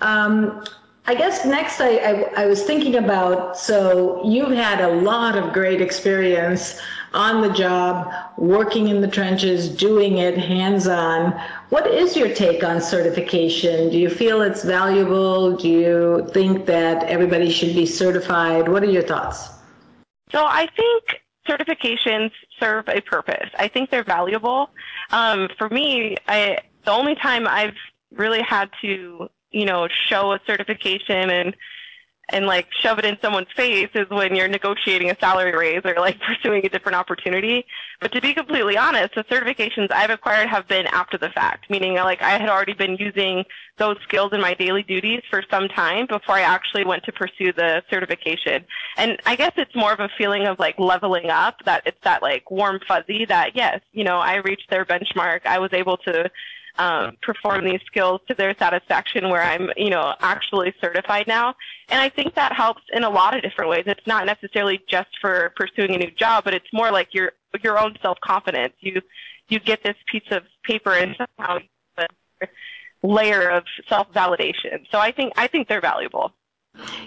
Um, 0.00 0.64
I 1.06 1.14
guess 1.14 1.44
next 1.44 1.80
I, 1.80 1.96
I, 1.96 2.44
I, 2.44 2.46
was 2.46 2.62
thinking 2.62 2.96
about 2.96 3.58
so 3.58 4.24
you've 4.24 4.52
had 4.52 4.80
a 4.80 4.88
lot 4.88 5.36
of 5.36 5.52
great 5.52 5.82
experience 5.82 6.80
on 7.14 7.40
the 7.40 7.50
job, 7.50 8.12
working 8.36 8.88
in 8.88 9.00
the 9.00 9.08
trenches, 9.08 9.68
doing 9.68 10.18
it 10.18 10.36
hands 10.36 10.86
on. 10.86 11.32
What 11.70 11.86
is 11.86 12.16
your 12.16 12.34
take 12.34 12.62
on 12.62 12.80
certification? 12.80 13.90
Do 13.90 13.98
you 13.98 14.10
feel 14.10 14.42
it's 14.42 14.62
valuable? 14.62 15.56
Do 15.56 15.68
you 15.68 16.28
think 16.32 16.66
that 16.66 17.04
everybody 17.04 17.50
should 17.50 17.74
be 17.74 17.86
certified? 17.86 18.68
What 18.68 18.82
are 18.82 18.90
your 18.90 19.02
thoughts? 19.02 19.48
So 20.30 20.44
I 20.44 20.68
think 20.76 21.20
certifications 21.48 22.32
serve 22.58 22.88
a 22.88 23.00
purpose. 23.00 23.50
I 23.58 23.68
think 23.68 23.90
they're 23.90 24.04
valuable. 24.04 24.70
Um, 25.10 25.48
for 25.56 25.68
me, 25.68 26.16
I, 26.26 26.58
the 26.84 26.90
only 26.90 27.14
time 27.14 27.46
I've 27.46 27.76
really 28.12 28.42
had 28.42 28.70
to 28.82 29.28
you 29.54 29.64
know, 29.64 29.88
show 30.08 30.32
a 30.32 30.40
certification 30.46 31.30
and 31.30 31.56
and 32.30 32.46
like 32.46 32.66
shove 32.80 32.98
it 32.98 33.04
in 33.04 33.16
someone's 33.20 33.52
face 33.56 33.90
is 33.94 34.08
when 34.08 34.34
you're 34.34 34.48
negotiating 34.48 35.10
a 35.10 35.16
salary 35.18 35.54
raise 35.54 35.82
or 35.84 35.94
like 35.96 36.18
pursuing 36.26 36.64
a 36.64 36.68
different 36.68 36.96
opportunity. 36.96 37.64
But 38.00 38.12
to 38.12 38.20
be 38.20 38.34
completely 38.34 38.76
honest, 38.76 39.14
the 39.14 39.24
certifications 39.24 39.90
I've 39.90 40.10
acquired 40.10 40.48
have 40.48 40.66
been 40.66 40.86
after 40.86 41.18
the 41.18 41.30
fact, 41.30 41.70
meaning 41.70 41.94
like 41.94 42.22
I 42.22 42.38
had 42.38 42.48
already 42.48 42.74
been 42.74 42.96
using 42.96 43.44
those 43.76 43.96
skills 44.04 44.32
in 44.32 44.40
my 44.40 44.54
daily 44.54 44.82
duties 44.82 45.22
for 45.28 45.42
some 45.50 45.68
time 45.68 46.06
before 46.06 46.36
I 46.36 46.42
actually 46.42 46.84
went 46.84 47.04
to 47.04 47.12
pursue 47.12 47.52
the 47.52 47.82
certification. 47.90 48.64
And 48.96 49.20
I 49.26 49.36
guess 49.36 49.52
it's 49.56 49.74
more 49.74 49.92
of 49.92 50.00
a 50.00 50.08
feeling 50.16 50.46
of 50.46 50.58
like 50.58 50.78
leveling 50.78 51.30
up 51.30 51.56
that 51.64 51.82
it's 51.86 52.00
that 52.04 52.22
like 52.22 52.50
warm 52.50 52.80
fuzzy 52.86 53.24
that 53.26 53.56
yes, 53.56 53.80
you 53.92 54.04
know, 54.04 54.18
I 54.18 54.36
reached 54.36 54.70
their 54.70 54.84
benchmark. 54.84 55.44
I 55.44 55.58
was 55.58 55.72
able 55.72 55.96
to 55.98 56.30
um, 56.78 57.16
perform 57.22 57.64
these 57.64 57.80
skills 57.86 58.20
to 58.28 58.34
their 58.34 58.54
satisfaction 58.58 59.28
where 59.28 59.42
I'm, 59.42 59.70
you 59.76 59.90
know, 59.90 60.14
actually 60.20 60.74
certified 60.80 61.26
now. 61.26 61.54
And 61.88 62.00
I 62.00 62.08
think 62.08 62.34
that 62.34 62.52
helps 62.52 62.82
in 62.92 63.04
a 63.04 63.10
lot 63.10 63.36
of 63.36 63.42
different 63.42 63.70
ways. 63.70 63.84
It's 63.86 64.06
not 64.06 64.26
necessarily 64.26 64.82
just 64.88 65.10
for 65.20 65.52
pursuing 65.56 65.94
a 65.94 65.98
new 65.98 66.10
job, 66.10 66.44
but 66.44 66.54
it's 66.54 66.66
more 66.72 66.90
like 66.90 67.08
your 67.12 67.32
your 67.62 67.78
own 67.78 67.96
self 68.02 68.18
confidence. 68.20 68.74
You 68.80 69.00
you 69.48 69.60
get 69.60 69.82
this 69.84 69.96
piece 70.10 70.30
of 70.30 70.42
paper 70.64 70.92
and 70.94 71.16
somehow 71.16 71.58
a 71.98 72.06
layer 73.02 73.48
of 73.50 73.64
self 73.88 74.10
validation. 74.12 74.86
So 74.90 74.98
I 74.98 75.12
think 75.12 75.32
I 75.36 75.46
think 75.46 75.68
they're 75.68 75.80
valuable. 75.80 76.32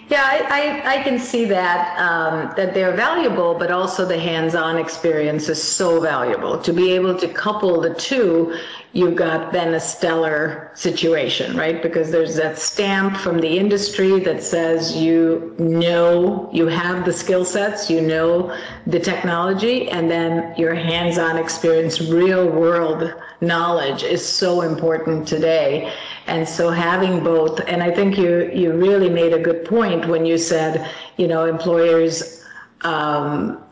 Yeah, 0.08 0.22
I, 0.24 0.38
I, 0.48 0.94
I, 0.94 1.02
can 1.02 1.18
see 1.18 1.44
that 1.44 1.98
um, 1.98 2.54
that 2.56 2.72
they're 2.72 2.96
valuable, 2.96 3.52
but 3.52 3.70
also 3.70 4.06
the 4.06 4.18
hands-on 4.18 4.78
experience 4.78 5.50
is 5.50 5.62
so 5.62 6.00
valuable. 6.00 6.58
To 6.58 6.72
be 6.72 6.92
able 6.92 7.14
to 7.18 7.28
couple 7.28 7.78
the 7.78 7.92
two, 7.92 8.58
you've 8.92 9.16
got 9.16 9.52
then 9.52 9.74
a 9.74 9.80
stellar 9.80 10.70
situation, 10.74 11.56
right? 11.56 11.82
Because 11.82 12.10
there's 12.10 12.36
that 12.36 12.58
stamp 12.58 13.16
from 13.16 13.38
the 13.38 13.58
industry 13.58 14.18
that 14.20 14.42
says 14.42 14.96
you 14.96 15.54
know 15.58 16.48
you 16.52 16.66
have 16.66 17.04
the 17.04 17.12
skill 17.12 17.44
sets, 17.44 17.90
you 17.90 18.00
know 18.00 18.56
the 18.86 18.98
technology, 18.98 19.90
and 19.90 20.10
then 20.10 20.54
your 20.56 20.74
hands-on 20.74 21.36
experience, 21.36 22.00
real-world 22.00 23.14
knowledge 23.40 24.02
is 24.02 24.26
so 24.26 24.62
important 24.62 25.28
today. 25.28 25.92
And 26.26 26.48
so 26.48 26.70
having 26.70 27.22
both, 27.22 27.60
and 27.68 27.82
I 27.82 27.90
think 27.90 28.18
you, 28.18 28.50
you 28.52 28.72
really 28.72 29.08
made 29.08 29.32
a 29.32 29.38
good 29.38 29.64
point 29.64 30.06
when 30.08 30.26
you 30.26 30.38
said, 30.38 30.90
you 31.16 31.28
know, 31.28 31.44
employers, 31.46 32.44
um, 32.82 33.62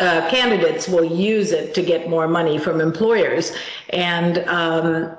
uh, 0.00 0.28
candidates 0.30 0.88
will 0.88 1.04
use 1.04 1.52
it 1.52 1.74
to 1.74 1.82
get 1.82 2.08
more 2.08 2.28
money 2.28 2.58
from 2.58 2.80
employers. 2.80 3.52
And 3.90 4.38
um, 4.48 5.16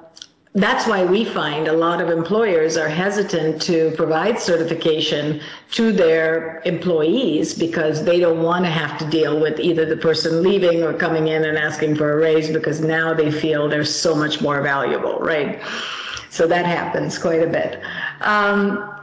that's 0.55 0.87
why 0.87 1.03
we 1.03 1.25
find 1.25 1.67
a 1.67 1.73
lot 1.73 1.99
of 1.99 2.09
employers 2.09 2.77
are 2.77 2.87
hesitant 2.87 3.61
to 3.63 3.91
provide 3.97 4.39
certification 4.39 5.41
to 5.71 5.91
their 5.91 6.61
employees 6.65 7.53
because 7.53 8.05
they 8.05 8.21
don't 8.21 8.41
want 8.41 8.63
to 8.63 8.71
have 8.71 8.97
to 8.99 9.05
deal 9.09 9.39
with 9.39 9.59
either 9.59 9.85
the 9.85 9.97
person 9.97 10.41
leaving 10.41 10.81
or 10.81 10.93
coming 10.93 11.27
in 11.27 11.43
and 11.43 11.57
asking 11.57 11.95
for 11.95 12.13
a 12.13 12.15
raise 12.15 12.49
because 12.49 12.79
now 12.79 13.13
they 13.13 13.29
feel 13.29 13.67
they're 13.67 13.83
so 13.83 14.15
much 14.15 14.41
more 14.41 14.61
valuable, 14.61 15.19
right? 15.19 15.61
So 16.29 16.47
that 16.47 16.65
happens 16.65 17.17
quite 17.17 17.43
a 17.43 17.47
bit. 17.47 17.81
Um, 18.21 18.94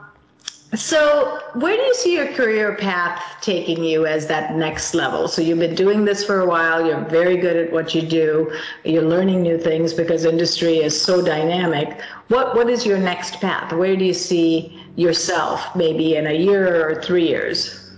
so, 0.75 1.39
where 1.53 1.77
do 1.77 1.83
you 1.83 1.95
see 1.95 2.15
your 2.15 2.33
career 2.33 2.75
path 2.77 3.23
taking 3.43 3.85
you 3.85 4.07
as 4.07 4.27
that 4.29 4.57
next 4.57 4.95
level? 4.95 5.29
So, 5.29 5.43
you've 5.43 5.59
been 5.59 5.75
doing 5.75 6.07
this 6.07 6.25
for 6.25 6.41
a 6.41 6.47
while, 6.47 6.87
you're 6.87 7.05
very 7.05 7.37
good 7.37 7.57
at 7.57 7.73
what 7.73 7.95
you 7.95 8.01
do, 8.01 8.51
you're 8.83 9.03
learning 9.03 9.43
new 9.43 9.59
things 9.59 9.93
because 9.93 10.25
industry 10.25 10.79
is 10.79 10.99
so 10.99 11.21
dynamic. 11.21 12.01
What, 12.29 12.55
what 12.55 12.71
is 12.71 12.87
your 12.87 12.97
next 12.97 13.41
path? 13.41 13.73
Where 13.75 13.97
do 13.97 14.05
you 14.05 14.15
see 14.15 14.83
yourself 14.97 15.77
maybe 15.77 16.17
in 16.17 16.27
a 16.27 16.33
year 16.33 16.89
or 16.89 17.03
three 17.03 17.29
years? 17.29 17.93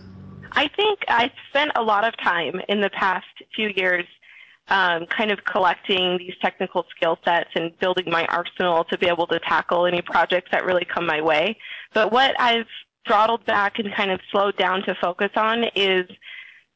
I 0.53 0.69
think 0.69 1.01
I 1.07 1.31
spent 1.51 1.73
a 1.77 1.83
lot 1.83 2.05
of 2.05 2.17
time 2.17 2.61
in 2.69 2.81
the 2.81 2.91
past 2.91 3.27
few 3.55 3.69
years 3.69 4.05
um, 4.69 5.07
kind 5.07 5.31
of 5.31 5.45
collecting 5.45 6.17
these 6.19 6.35
technical 6.41 6.87
skill 6.97 7.19
sets 7.25 7.51
and 7.55 7.79
building 7.81 8.11
my 8.11 8.25
arsenal 8.27 8.85
to 8.85 8.97
be 8.97 9.07
able 9.07 9.27
to 9.27 9.39
tackle 9.41 9.87
any 9.87 10.01
projects 10.01 10.51
that 10.53 10.65
really 10.65 10.85
come 10.85 11.07
my 11.07 11.21
way. 11.21 11.57
But 11.95 12.13
what 12.13 12.39
I've 12.39 12.67
throttled 13.07 13.47
back 13.47 13.79
and 13.79 13.95
kind 13.95 14.11
of 14.11 14.21
slowed 14.31 14.57
down 14.57 14.83
to 14.83 14.95
focus 15.01 15.31
on 15.37 15.65
is 15.75 16.07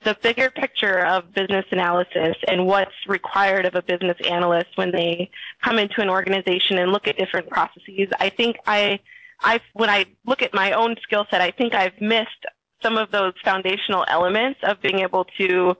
the 0.04 0.16
bigger 0.22 0.48
picture 0.50 1.04
of 1.04 1.34
business 1.34 1.64
analysis 1.72 2.36
and 2.46 2.66
what's 2.66 2.94
required 3.08 3.66
of 3.66 3.74
a 3.74 3.82
business 3.82 4.16
analyst 4.28 4.68
when 4.76 4.92
they 4.92 5.28
come 5.62 5.78
into 5.78 6.00
an 6.00 6.08
organization 6.08 6.78
and 6.78 6.92
look 6.92 7.08
at 7.08 7.18
different 7.18 7.50
processes. 7.50 8.08
I 8.20 8.28
think 8.28 8.56
I, 8.66 9.00
I, 9.40 9.60
when 9.72 9.90
I 9.90 10.06
look 10.24 10.40
at 10.42 10.54
my 10.54 10.72
own 10.72 10.94
skill 11.02 11.26
set, 11.30 11.40
I 11.40 11.50
think 11.50 11.74
I've 11.74 12.00
missed 12.00 12.46
some 12.80 12.96
of 12.96 13.10
those 13.10 13.32
foundational 13.44 14.04
elements 14.06 14.60
of 14.62 14.80
being 14.80 15.00
able 15.00 15.24
to 15.38 15.76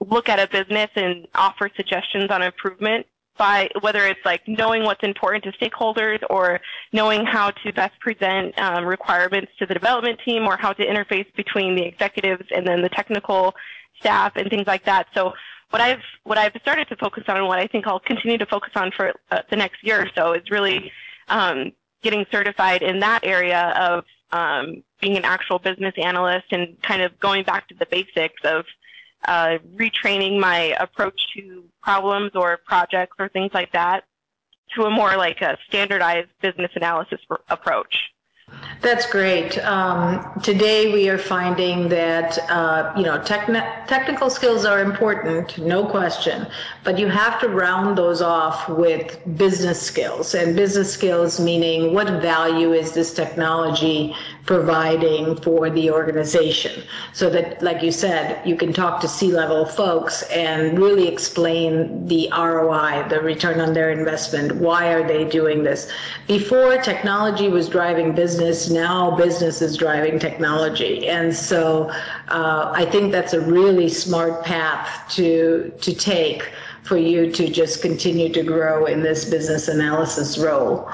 look 0.00 0.30
at 0.30 0.40
a 0.40 0.48
business 0.48 0.88
and 0.96 1.28
offer 1.34 1.70
suggestions 1.76 2.30
on 2.30 2.42
improvement 2.42 3.06
by 3.38 3.68
whether 3.80 4.06
it's 4.06 4.24
like 4.24 4.42
knowing 4.46 4.84
what's 4.84 5.02
important 5.02 5.44
to 5.44 5.52
stakeholders 5.52 6.22
or 6.30 6.60
knowing 6.92 7.24
how 7.24 7.50
to 7.50 7.72
best 7.72 7.98
present 8.00 8.56
um, 8.58 8.84
requirements 8.84 9.50
to 9.58 9.66
the 9.66 9.74
development 9.74 10.20
team 10.24 10.44
or 10.44 10.56
how 10.56 10.72
to 10.72 10.84
interface 10.84 11.26
between 11.34 11.74
the 11.74 11.82
executives 11.82 12.46
and 12.54 12.66
then 12.66 12.82
the 12.82 12.88
technical 12.88 13.54
staff 13.98 14.32
and 14.36 14.50
things 14.50 14.66
like 14.66 14.84
that. 14.84 15.06
So 15.14 15.32
what 15.70 15.80
I've 15.80 16.02
what 16.24 16.36
I've 16.36 16.52
started 16.60 16.88
to 16.88 16.96
focus 16.96 17.24
on 17.28 17.38
and 17.38 17.46
what 17.46 17.58
I 17.58 17.66
think 17.66 17.86
I'll 17.86 18.00
continue 18.00 18.38
to 18.38 18.46
focus 18.46 18.72
on 18.76 18.90
for 18.90 19.14
uh, 19.30 19.40
the 19.50 19.56
next 19.56 19.82
year 19.82 20.02
or 20.02 20.08
so 20.14 20.34
is 20.34 20.50
really 20.50 20.92
um, 21.28 21.72
getting 22.02 22.26
certified 22.30 22.82
in 22.82 23.00
that 23.00 23.24
area 23.24 23.72
of 23.78 24.04
um, 24.32 24.82
being 25.00 25.16
an 25.16 25.24
actual 25.24 25.58
business 25.58 25.94
analyst 25.96 26.46
and 26.50 26.80
kind 26.82 27.02
of 27.02 27.18
going 27.20 27.44
back 27.44 27.68
to 27.68 27.74
the 27.74 27.86
basics 27.86 28.40
of 28.44 28.64
uh, 29.26 29.58
retraining 29.74 30.38
my 30.38 30.74
approach 30.78 31.20
to 31.34 31.64
problems 31.82 32.32
or 32.34 32.58
projects 32.66 33.16
or 33.18 33.28
things 33.28 33.50
like 33.54 33.72
that 33.72 34.04
to 34.74 34.84
a 34.84 34.90
more 34.90 35.16
like 35.16 35.40
a 35.42 35.56
standardized 35.68 36.30
business 36.40 36.70
analysis 36.74 37.20
approach. 37.48 38.10
That's 38.80 39.06
great. 39.10 39.58
Um, 39.58 40.40
today 40.42 40.92
we 40.92 41.08
are 41.08 41.18
finding 41.18 41.88
that 41.90 42.38
uh, 42.50 42.92
you 42.96 43.04
know 43.04 43.18
techni- 43.18 43.86
technical 43.86 44.30
skills 44.30 44.64
are 44.64 44.80
important, 44.80 45.58
no 45.58 45.86
question, 45.86 46.46
but 46.82 46.98
you 46.98 47.06
have 47.06 47.40
to 47.40 47.48
round 47.48 47.96
those 47.96 48.22
off 48.22 48.68
with 48.68 49.18
business 49.36 49.80
skills. 49.80 50.34
And 50.34 50.56
business 50.56 50.92
skills 50.92 51.38
meaning 51.38 51.94
what 51.94 52.08
value 52.22 52.72
is 52.72 52.92
this 52.92 53.12
technology 53.12 54.16
providing 54.46 55.36
for 55.36 55.70
the 55.70 55.90
organization? 55.90 56.82
So 57.12 57.30
that, 57.30 57.62
like 57.62 57.82
you 57.82 57.92
said, 57.92 58.44
you 58.46 58.56
can 58.56 58.72
talk 58.72 59.00
to 59.02 59.08
C-level 59.08 59.66
folks 59.66 60.22
and 60.24 60.78
really 60.78 61.06
explain 61.06 62.06
the 62.06 62.28
ROI, 62.32 63.06
the 63.08 63.20
return 63.20 63.60
on 63.60 63.72
their 63.74 63.90
investment. 63.90 64.56
Why 64.56 64.88
are 64.92 65.06
they 65.06 65.24
doing 65.24 65.62
this? 65.62 65.90
Before 66.26 66.76
technology 66.78 67.48
was 67.48 67.68
driving 67.68 68.12
business, 68.12 68.61
now 68.70 69.16
business 69.16 69.62
is 69.62 69.76
driving 69.76 70.18
technology. 70.18 71.08
And 71.08 71.34
so 71.34 71.90
uh, 72.28 72.72
I 72.74 72.84
think 72.86 73.12
that's 73.12 73.32
a 73.32 73.40
really 73.40 73.88
smart 73.88 74.44
path 74.44 75.08
to 75.14 75.72
to 75.80 75.94
take 75.94 76.50
for 76.82 76.96
you 76.96 77.30
to 77.32 77.48
just 77.48 77.80
continue 77.80 78.32
to 78.32 78.42
grow 78.42 78.86
in 78.86 79.02
this 79.02 79.24
business 79.24 79.68
analysis 79.68 80.38
role. 80.38 80.90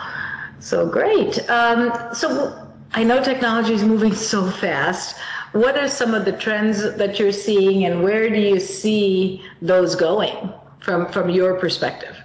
So 0.61 0.87
great. 0.87 1.49
Um, 1.49 1.93
so 2.13 2.69
I 2.93 3.05
know 3.05 3.23
technology 3.23 3.75
is 3.75 3.83
moving 3.83 4.15
so 4.33 4.51
fast. 4.51 5.17
What 5.53 5.79
are 5.79 5.89
some 5.89 6.13
of 6.15 6.25
the 6.25 6.33
trends 6.33 6.83
that 6.97 7.19
you're 7.19 7.33
seeing, 7.33 7.87
and 7.87 8.03
where 8.03 8.29
do 8.29 8.39
you 8.39 8.61
see 8.61 9.43
those 9.63 9.95
going 9.95 10.53
from 10.81 11.11
from 11.11 11.31
your 11.31 11.55
perspective? 11.55 12.17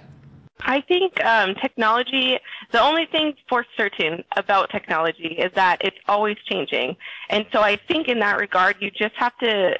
I 0.66 0.80
think 0.82 1.22
um, 1.24 1.54
technology, 1.54 2.38
the 2.72 2.80
only 2.80 3.06
thing 3.06 3.34
for 3.48 3.64
certain 3.76 4.24
about 4.36 4.70
technology 4.70 5.36
is 5.38 5.52
that 5.54 5.78
it's 5.84 5.96
always 6.08 6.36
changing. 6.46 6.96
And 7.30 7.46
so 7.52 7.60
I 7.60 7.76
think 7.88 8.08
in 8.08 8.18
that 8.20 8.38
regard, 8.38 8.76
you 8.80 8.90
just 8.90 9.14
have 9.16 9.36
to 9.38 9.76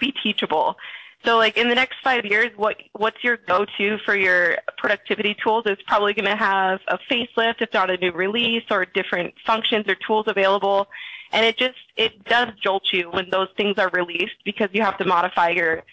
be 0.00 0.12
teachable. 0.22 0.76
So 1.24 1.38
like 1.38 1.56
in 1.56 1.68
the 1.68 1.74
next 1.74 1.96
five 2.04 2.26
years, 2.26 2.50
what 2.56 2.76
what's 2.92 3.22
your 3.24 3.38
go-to 3.38 3.96
for 4.04 4.14
your 4.14 4.58
productivity 4.76 5.34
tools 5.42 5.64
is 5.66 5.78
probably 5.86 6.12
going 6.12 6.26
to 6.26 6.36
have 6.36 6.80
a 6.88 6.98
facelift, 7.10 7.62
if 7.62 7.72
not 7.72 7.90
a 7.90 7.96
new 7.96 8.12
release, 8.12 8.64
or 8.70 8.84
different 8.84 9.32
functions 9.46 9.86
or 9.88 9.96
tools 10.06 10.26
available. 10.28 10.86
And 11.32 11.44
it 11.46 11.56
just 11.56 11.78
it 11.96 12.24
does 12.24 12.48
jolt 12.62 12.84
you 12.92 13.10
when 13.10 13.30
those 13.30 13.48
things 13.56 13.78
are 13.78 13.88
released 13.90 14.36
because 14.44 14.68
you 14.72 14.82
have 14.82 14.98
to 14.98 15.06
modify 15.06 15.48
your 15.50 15.84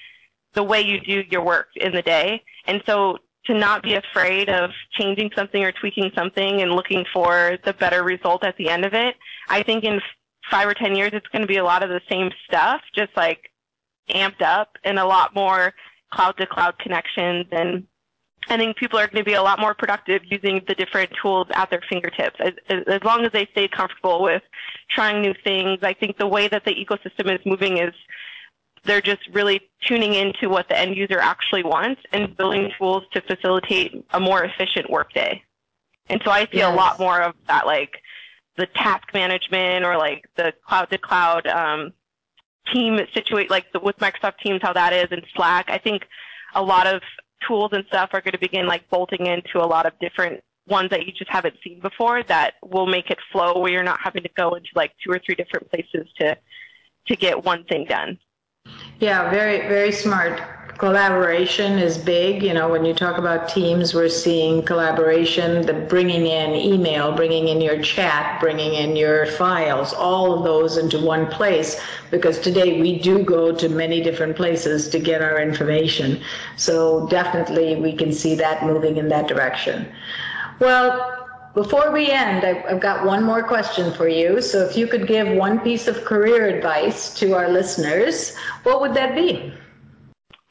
the 0.53 0.63
way 0.63 0.81
you 0.81 0.99
do 0.99 1.23
your 1.29 1.43
work 1.43 1.69
in 1.75 1.93
the 1.93 2.01
day. 2.01 2.43
And 2.65 2.83
so 2.85 3.17
to 3.45 3.53
not 3.53 3.81
be 3.81 3.95
afraid 3.95 4.49
of 4.49 4.69
changing 4.91 5.31
something 5.35 5.63
or 5.63 5.71
tweaking 5.71 6.11
something 6.15 6.61
and 6.61 6.71
looking 6.73 7.05
for 7.13 7.57
the 7.65 7.73
better 7.73 8.03
result 8.03 8.43
at 8.43 8.55
the 8.57 8.69
end 8.69 8.85
of 8.85 8.93
it. 8.93 9.15
I 9.49 9.63
think 9.63 9.83
in 9.83 9.99
five 10.49 10.67
or 10.67 10.73
ten 10.73 10.95
years, 10.95 11.11
it's 11.13 11.27
going 11.27 11.41
to 11.41 11.47
be 11.47 11.57
a 11.57 11.63
lot 11.63 11.83
of 11.83 11.89
the 11.89 12.01
same 12.09 12.29
stuff, 12.47 12.81
just 12.95 13.11
like 13.15 13.49
amped 14.09 14.41
up 14.41 14.77
and 14.83 14.99
a 14.99 15.05
lot 15.05 15.33
more 15.33 15.73
cloud 16.13 16.37
to 16.37 16.45
cloud 16.45 16.77
connections. 16.79 17.45
And 17.51 17.87
I 18.49 18.57
think 18.57 18.77
people 18.77 18.99
are 18.99 19.07
going 19.07 19.23
to 19.23 19.29
be 19.29 19.35
a 19.35 19.41
lot 19.41 19.59
more 19.59 19.73
productive 19.73 20.21
using 20.25 20.61
the 20.67 20.75
different 20.75 21.11
tools 21.21 21.47
at 21.53 21.69
their 21.69 21.81
fingertips. 21.89 22.37
As, 22.39 22.53
as 22.87 23.03
long 23.03 23.23
as 23.23 23.31
they 23.31 23.47
stay 23.51 23.67
comfortable 23.67 24.21
with 24.21 24.41
trying 24.89 25.21
new 25.21 25.33
things, 25.43 25.79
I 25.83 25.93
think 25.93 26.17
the 26.17 26.27
way 26.27 26.47
that 26.47 26.65
the 26.65 26.73
ecosystem 26.73 27.33
is 27.33 27.39
moving 27.45 27.77
is 27.77 27.93
they're 28.83 29.01
just 29.01 29.21
really 29.31 29.61
tuning 29.85 30.13
into 30.13 30.49
what 30.49 30.67
the 30.67 30.77
end 30.77 30.95
user 30.95 31.19
actually 31.19 31.63
wants 31.63 32.01
and 32.11 32.35
building 32.35 32.71
tools 32.77 33.03
to 33.13 33.21
facilitate 33.21 34.05
a 34.11 34.19
more 34.19 34.43
efficient 34.43 34.89
workday. 34.89 35.41
And 36.09 36.21
so 36.25 36.31
I 36.31 36.41
see 36.45 36.57
yes. 36.57 36.73
a 36.73 36.75
lot 36.75 36.99
more 36.99 37.21
of 37.21 37.35
that, 37.47 37.65
like 37.65 38.01
the 38.57 38.65
task 38.75 39.13
management 39.13 39.85
or 39.85 39.97
like 39.97 40.25
the 40.35 40.53
cloud 40.67 40.89
to 40.91 40.97
cloud 40.97 41.47
um, 41.47 41.93
team 42.73 42.99
situate, 43.13 43.49
like 43.49 43.71
the, 43.71 43.79
with 43.79 43.97
Microsoft 43.97 44.39
Teams, 44.43 44.61
how 44.61 44.73
that 44.73 44.93
is, 44.93 45.07
and 45.11 45.25
Slack. 45.35 45.69
I 45.69 45.77
think 45.77 46.03
a 46.55 46.61
lot 46.61 46.87
of 46.87 47.01
tools 47.47 47.69
and 47.73 47.85
stuff 47.87 48.09
are 48.13 48.21
going 48.21 48.33
to 48.33 48.39
begin 48.39 48.67
like 48.67 48.89
bolting 48.89 49.25
into 49.25 49.59
a 49.59 49.65
lot 49.65 49.85
of 49.85 49.93
different 49.99 50.43
ones 50.67 50.89
that 50.89 51.05
you 51.05 51.11
just 51.11 51.29
haven't 51.29 51.55
seen 51.63 51.79
before 51.79 52.23
that 52.23 52.53
will 52.63 52.85
make 52.85 53.09
it 53.09 53.17
flow 53.31 53.59
where 53.59 53.71
you're 53.71 53.83
not 53.83 53.99
having 54.01 54.23
to 54.23 54.29
go 54.35 54.53
into 54.53 54.69
like 54.75 54.91
two 55.03 55.11
or 55.11 55.19
three 55.19 55.35
different 55.35 55.69
places 55.69 56.07
to 56.19 56.37
to 57.07 57.15
get 57.15 57.43
one 57.43 57.63
thing 57.65 57.85
done. 57.85 58.19
Yeah, 59.01 59.31
very, 59.31 59.67
very 59.67 59.91
smart. 59.91 60.39
Collaboration 60.77 61.79
is 61.79 61.97
big. 61.97 62.43
You 62.43 62.53
know, 62.53 62.69
when 62.69 62.85
you 62.85 62.93
talk 62.93 63.17
about 63.17 63.49
teams, 63.49 63.95
we're 63.95 64.09
seeing 64.09 64.61
collaboration, 64.61 65.65
the 65.65 65.73
bringing 65.73 66.27
in 66.27 66.51
email, 66.53 67.11
bringing 67.11 67.47
in 67.47 67.61
your 67.61 67.81
chat, 67.81 68.39
bringing 68.39 68.75
in 68.75 68.95
your 68.95 69.25
files, 69.25 69.91
all 69.91 70.37
of 70.37 70.43
those 70.43 70.77
into 70.77 70.99
one 70.99 71.25
place. 71.27 71.81
Because 72.11 72.39
today 72.39 72.79
we 72.79 72.99
do 72.99 73.23
go 73.23 73.51
to 73.51 73.69
many 73.69 74.03
different 74.03 74.35
places 74.35 74.87
to 74.89 74.99
get 74.99 75.23
our 75.23 75.41
information. 75.41 76.21
So 76.55 77.07
definitely 77.07 77.77
we 77.77 77.93
can 77.93 78.11
see 78.11 78.35
that 78.35 78.63
moving 78.63 78.97
in 78.97 79.09
that 79.09 79.27
direction. 79.27 79.91
Well, 80.59 81.20
before 81.53 81.91
we 81.91 82.09
end, 82.09 82.45
I've 82.45 82.79
got 82.79 83.05
one 83.05 83.23
more 83.23 83.43
question 83.43 83.93
for 83.93 84.07
you. 84.07 84.41
So 84.41 84.65
if 84.65 84.77
you 84.77 84.87
could 84.87 85.07
give 85.07 85.27
one 85.27 85.59
piece 85.59 85.87
of 85.87 86.03
career 86.05 86.47
advice 86.47 87.13
to 87.15 87.33
our 87.33 87.49
listeners, 87.49 88.35
what 88.63 88.81
would 88.81 88.93
that 88.93 89.15
be? 89.15 89.53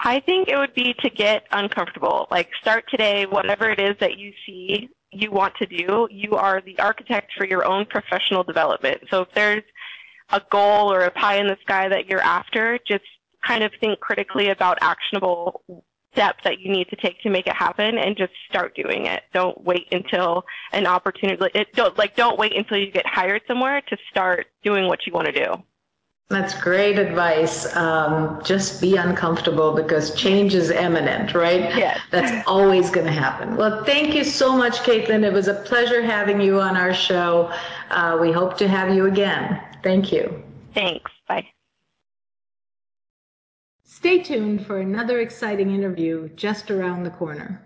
I 0.00 0.20
think 0.20 0.48
it 0.48 0.56
would 0.56 0.74
be 0.74 0.94
to 1.00 1.10
get 1.10 1.44
uncomfortable. 1.52 2.26
Like 2.30 2.48
start 2.60 2.84
today, 2.90 3.26
whatever 3.26 3.70
it 3.70 3.80
is 3.80 3.96
that 4.00 4.18
you 4.18 4.32
see 4.46 4.88
you 5.12 5.30
want 5.30 5.54
to 5.56 5.66
do, 5.66 6.08
you 6.10 6.36
are 6.36 6.60
the 6.60 6.78
architect 6.78 7.32
for 7.36 7.44
your 7.44 7.64
own 7.64 7.84
professional 7.86 8.44
development. 8.44 9.02
So 9.10 9.22
if 9.22 9.28
there's 9.34 9.64
a 10.30 10.40
goal 10.50 10.92
or 10.92 11.02
a 11.02 11.10
pie 11.10 11.36
in 11.36 11.48
the 11.48 11.56
sky 11.62 11.88
that 11.88 12.06
you're 12.06 12.20
after, 12.20 12.78
just 12.86 13.04
kind 13.44 13.64
of 13.64 13.72
think 13.80 14.00
critically 14.00 14.50
about 14.50 14.78
actionable 14.80 15.62
steps 16.12 16.40
that 16.44 16.60
you 16.60 16.70
need 16.72 16.88
to 16.88 16.96
take 16.96 17.20
to 17.22 17.30
make 17.30 17.46
it 17.46 17.54
happen 17.54 17.98
and 17.98 18.16
just 18.16 18.32
start 18.48 18.74
doing 18.74 19.06
it. 19.06 19.22
Don't 19.32 19.62
wait 19.64 19.86
until 19.92 20.44
an 20.72 20.86
opportunity, 20.86 21.42
it, 21.54 21.68
don't, 21.74 21.96
like 21.98 22.16
don't 22.16 22.38
wait 22.38 22.56
until 22.56 22.78
you 22.78 22.90
get 22.90 23.06
hired 23.06 23.42
somewhere 23.46 23.80
to 23.82 23.96
start 24.10 24.46
doing 24.62 24.88
what 24.88 25.06
you 25.06 25.12
want 25.12 25.26
to 25.26 25.32
do. 25.32 25.62
That's 26.30 26.54
great 26.54 26.96
advice. 26.96 27.74
Um, 27.74 28.40
just 28.44 28.80
be 28.80 28.96
uncomfortable 28.96 29.74
because 29.74 30.14
change 30.14 30.54
is 30.54 30.70
imminent, 30.70 31.34
right? 31.34 31.76
Yes. 31.76 31.98
That's 32.12 32.46
always 32.46 32.88
going 32.88 33.06
to 33.06 33.12
happen. 33.12 33.56
Well, 33.56 33.84
thank 33.84 34.14
you 34.14 34.22
so 34.22 34.56
much, 34.56 34.78
Caitlin. 34.78 35.24
It 35.24 35.32
was 35.32 35.48
a 35.48 35.54
pleasure 35.54 36.02
having 36.02 36.40
you 36.40 36.60
on 36.60 36.76
our 36.76 36.94
show. 36.94 37.52
Uh, 37.90 38.16
we 38.20 38.30
hope 38.30 38.56
to 38.58 38.68
have 38.68 38.94
you 38.94 39.06
again. 39.06 39.60
Thank 39.82 40.12
you. 40.12 40.40
Thanks. 40.72 41.10
Bye. 41.26 41.48
Stay 44.00 44.22
tuned 44.22 44.64
for 44.64 44.78
another 44.78 45.20
exciting 45.20 45.74
interview 45.74 46.26
just 46.30 46.70
around 46.70 47.04
the 47.04 47.10
corner. 47.10 47.60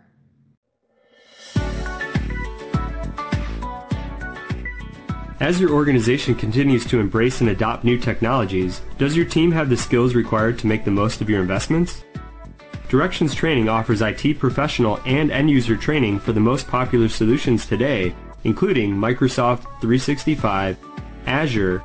As 5.39 5.61
your 5.61 5.71
organization 5.71 6.35
continues 6.35 6.85
to 6.87 6.99
embrace 6.99 7.41
and 7.41 7.51
adopt 7.51 7.85
new 7.85 7.97
technologies, 7.97 8.81
does 8.99 9.17
your 9.17 9.27
team 9.27 9.53
have 9.53 9.71
the 9.71 9.77
skills 9.77 10.17
required 10.17 10.59
to 10.59 10.67
make 10.67 10.85
the 10.85 10.91
most 10.91 11.21
of 11.21 11.31
your 11.31 11.41
investments? 11.41 12.03
Directions 12.89 13.33
Training 13.33 13.69
offers 13.69 14.03
IT 14.03 14.41
professional 14.41 14.99
and 15.07 15.31
end 15.31 15.49
user 15.49 15.77
training 15.77 16.19
for 16.19 16.33
the 16.33 16.41
most 16.41 16.67
popular 16.67 17.09
solutions 17.09 17.65
today, 17.65 18.13
including 18.43 18.93
Microsoft 18.93 19.63
365, 19.81 20.77
Azure, 21.27 21.81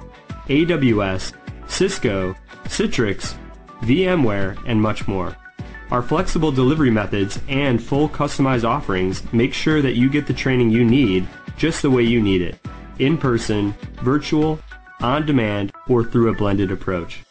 AWS, 0.47 1.33
Cisco, 1.67 2.35
Citrix, 2.63 3.35
VMware, 3.81 4.57
and 4.65 4.81
much 4.81 5.07
more. 5.07 5.35
Our 5.91 6.01
flexible 6.01 6.51
delivery 6.51 6.91
methods 6.91 7.39
and 7.47 7.81
full 7.81 8.09
customized 8.09 8.63
offerings 8.63 9.23
make 9.33 9.53
sure 9.53 9.81
that 9.81 9.95
you 9.95 10.09
get 10.09 10.27
the 10.27 10.33
training 10.33 10.69
you 10.69 10.85
need 10.85 11.27
just 11.57 11.81
the 11.81 11.89
way 11.89 12.03
you 12.03 12.21
need 12.21 12.41
it. 12.41 12.59
In 12.99 13.17
person, 13.17 13.73
virtual, 14.03 14.59
on 15.01 15.25
demand, 15.25 15.71
or 15.87 16.03
through 16.03 16.29
a 16.29 16.35
blended 16.35 16.71
approach. 16.71 17.23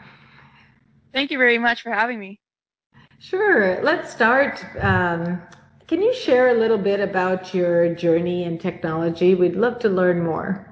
Thank 1.12 1.30
you 1.30 1.38
very 1.38 1.58
much 1.58 1.82
for 1.82 1.92
having 1.92 2.18
me. 2.18 2.40
Sure. 3.20 3.80
Let's 3.84 4.10
start. 4.10 4.64
Um, 4.80 5.40
can 5.86 6.02
you 6.02 6.14
share 6.14 6.48
a 6.48 6.54
little 6.54 6.78
bit 6.78 7.00
about 7.00 7.54
your 7.54 7.94
journey 7.94 8.44
in 8.44 8.58
technology? 8.58 9.34
We'd 9.34 9.56
love 9.56 9.78
to 9.80 9.88
learn 9.88 10.22
more. 10.22 10.66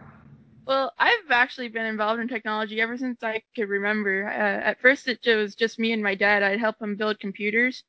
Well, 0.67 0.93
I've 0.99 1.31
actually 1.31 1.69
been 1.69 1.87
involved 1.87 2.21
in 2.21 2.29
technology 2.29 2.81
ever 2.81 2.97
since 2.97 3.23
I 3.23 3.43
could 3.55 3.69
remember. 3.69 4.27
Uh, 4.27 4.69
at 4.69 4.81
first, 4.81 5.07
it 5.07 5.21
was 5.27 5.55
just 5.55 5.79
me 5.79 5.93
and 5.93 6.03
my 6.03 6.15
dad. 6.15 6.43
I'd 6.43 6.59
help 6.59 6.81
him 6.81 6.97
build 6.97 7.21
computers. 7.21 7.85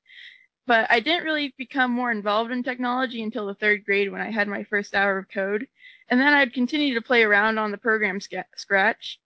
But 0.68 0.88
I 0.90 1.00
didn't 1.00 1.26
really 1.26 1.54
become 1.58 1.92
more 1.92 2.12
involved 2.12 2.52
in 2.52 2.64
technology 2.64 3.22
until 3.22 3.46
the 3.46 3.54
third 3.56 3.86
grade 3.86 4.12
when 4.12 4.22
I 4.22 4.32
had 4.32 4.48
my 4.48 4.64
first 4.64 4.96
hour 4.96 5.18
of 5.18 5.30
code. 5.30 5.68
And 6.10 6.20
then 6.20 6.34
I'd 6.34 6.54
continue 6.54 6.94
to 6.96 7.02
play 7.02 7.24
around 7.24 7.58
on 7.58 7.72
the 7.72 7.78
program 7.78 8.20
Scratch, 8.20 9.20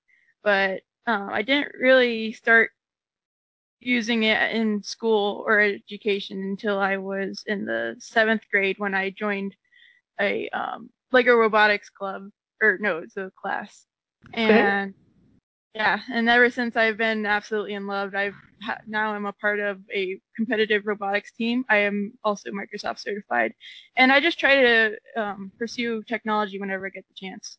but 0.44 0.82
uh, 1.08 1.28
I 1.32 1.42
didn't 1.42 1.74
really 1.80 2.34
start 2.34 2.72
using 3.80 4.24
it 4.24 4.52
in 4.56 4.84
school 4.84 5.44
or 5.48 5.60
education 5.60 6.42
until 6.44 6.80
I 6.80 6.98
was 6.98 7.44
in 7.48 7.65
the 7.65 7.96
seventh 8.00 8.44
grade 8.52 8.78
when 8.80 8.94
I 8.94 9.12
joined 9.12 9.56
a 10.20 10.50
um, 10.50 10.89
Lego 11.12 11.36
robotics 11.36 11.89
club, 11.89 12.30
or 12.62 12.78
no, 12.82 13.00
it's 13.00 13.18
a 13.18 13.32
class. 13.42 13.86
And 14.34 14.94
yeah, 15.76 16.02
and 16.12 16.30
ever 16.30 16.50
since 16.50 16.76
I've 16.76 16.98
been 16.98 17.26
absolutely 17.26 17.74
in 17.76 17.88
love. 17.88 18.15
I've 18.15 18.36
ha- 18.63 18.80
now 18.88 19.13
I'm 19.13 19.26
a 19.26 19.34
part 19.34 19.60
of 19.60 19.80
a 19.94 20.20
competitive 20.36 20.84
robotics 20.86 21.32
team. 21.32 21.63
I 21.70 21.78
am 21.78 22.13
also 22.24 22.50
Microsoft 22.52 23.00
certified, 23.00 23.54
and 23.96 24.12
I 24.12 24.20
just 24.20 24.39
try 24.39 24.62
to 24.62 24.98
um, 25.18 25.52
pursue 25.60 26.04
technology 26.04 26.60
whenever 26.60 26.88
I 26.88 26.89
get 26.89 27.06
the 27.08 27.15
chance. 27.15 27.58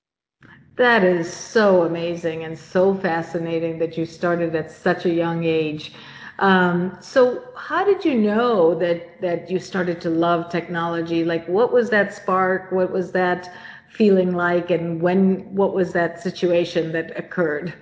That 0.77 1.05
is 1.05 1.31
so 1.33 1.83
amazing 1.83 2.45
and 2.45 2.59
so 2.59 2.95
fascinating 2.95 3.79
that 3.79 3.97
you 3.99 4.07
started 4.07 4.55
at 4.55 4.71
such 4.71 5.05
a 5.05 5.11
young 5.11 5.45
age. 5.45 5.93
Um, 6.39 6.97
so, 7.01 7.43
how 7.57 7.85
did 7.85 8.05
you 8.05 8.15
know 8.15 8.75
that 8.79 9.21
that 9.21 9.51
you 9.51 9.59
started 9.59 10.01
to 10.03 10.11
love 10.11 10.51
technology? 10.51 11.25
Like, 11.25 11.47
what 11.47 11.73
was 11.73 11.91
that 11.91 12.15
spark? 12.15 12.73
What 12.73 12.91
was 12.93 13.13
that 13.13 13.51
feeling 13.91 14.35
like, 14.35 14.71
and 14.71 15.03
when? 15.03 15.55
What 15.55 15.75
was 15.75 15.93
that 15.93 16.21
situation 16.23 16.93
that 16.93 17.17
occurred? 17.19 17.75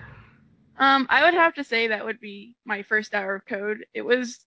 Um, 0.79 1.07
I 1.11 1.25
would 1.25 1.35
have 1.35 1.55
to 1.55 1.65
say 1.65 1.89
that 1.89 2.05
would 2.05 2.21
be 2.21 2.57
my 2.65 2.83
first 2.83 3.15
hour 3.15 3.37
of 3.37 3.47
code. 3.47 3.87
It 3.95 4.03
was 4.03 4.41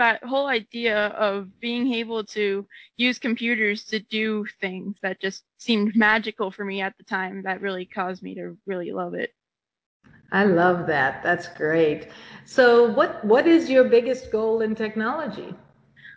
that 0.00 0.24
whole 0.24 0.46
idea 0.46 1.08
of 1.08 1.48
being 1.60 1.92
able 1.92 2.24
to 2.24 2.66
use 2.96 3.18
computers 3.18 3.84
to 3.84 4.00
do 4.00 4.46
things 4.58 4.96
that 5.02 5.20
just 5.20 5.44
seemed 5.58 5.94
magical 5.94 6.50
for 6.50 6.64
me 6.64 6.80
at 6.80 6.96
the 6.96 7.04
time 7.04 7.42
that 7.42 7.60
really 7.60 7.84
caused 7.84 8.22
me 8.22 8.34
to 8.34 8.56
really 8.66 8.92
love 8.92 9.12
it. 9.12 9.34
I 10.32 10.44
love 10.44 10.86
that. 10.86 11.22
That's 11.22 11.48
great. 11.48 12.08
So 12.46 12.90
what 12.92 13.22
what 13.26 13.46
is 13.46 13.68
your 13.68 13.84
biggest 13.84 14.32
goal 14.32 14.62
in 14.62 14.74
technology? 14.74 15.54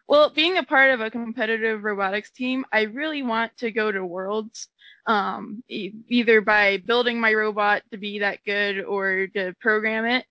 Well, 0.08 0.30
being 0.30 0.58
a 0.58 0.64
part 0.64 0.92
of 0.92 1.02
a 1.02 1.12
competitive 1.12 1.84
robotics 1.84 2.32
team, 2.32 2.66
I 2.72 2.84
really 2.84 3.22
want 3.22 3.56
to 3.58 3.72
go 3.72 3.92
to 3.92 4.06
worlds, 4.06 4.70
um, 5.08 5.62
e- 5.68 5.92
either 6.08 6.40
by 6.42 6.78
building 6.78 7.20
my 7.20 7.34
robot 7.34 7.84
to 7.92 7.98
be 7.98 8.20
that 8.20 8.40
good 8.46 8.84
or 8.86 9.28
to 9.36 9.54
program 9.60 10.06
it. 10.06 10.26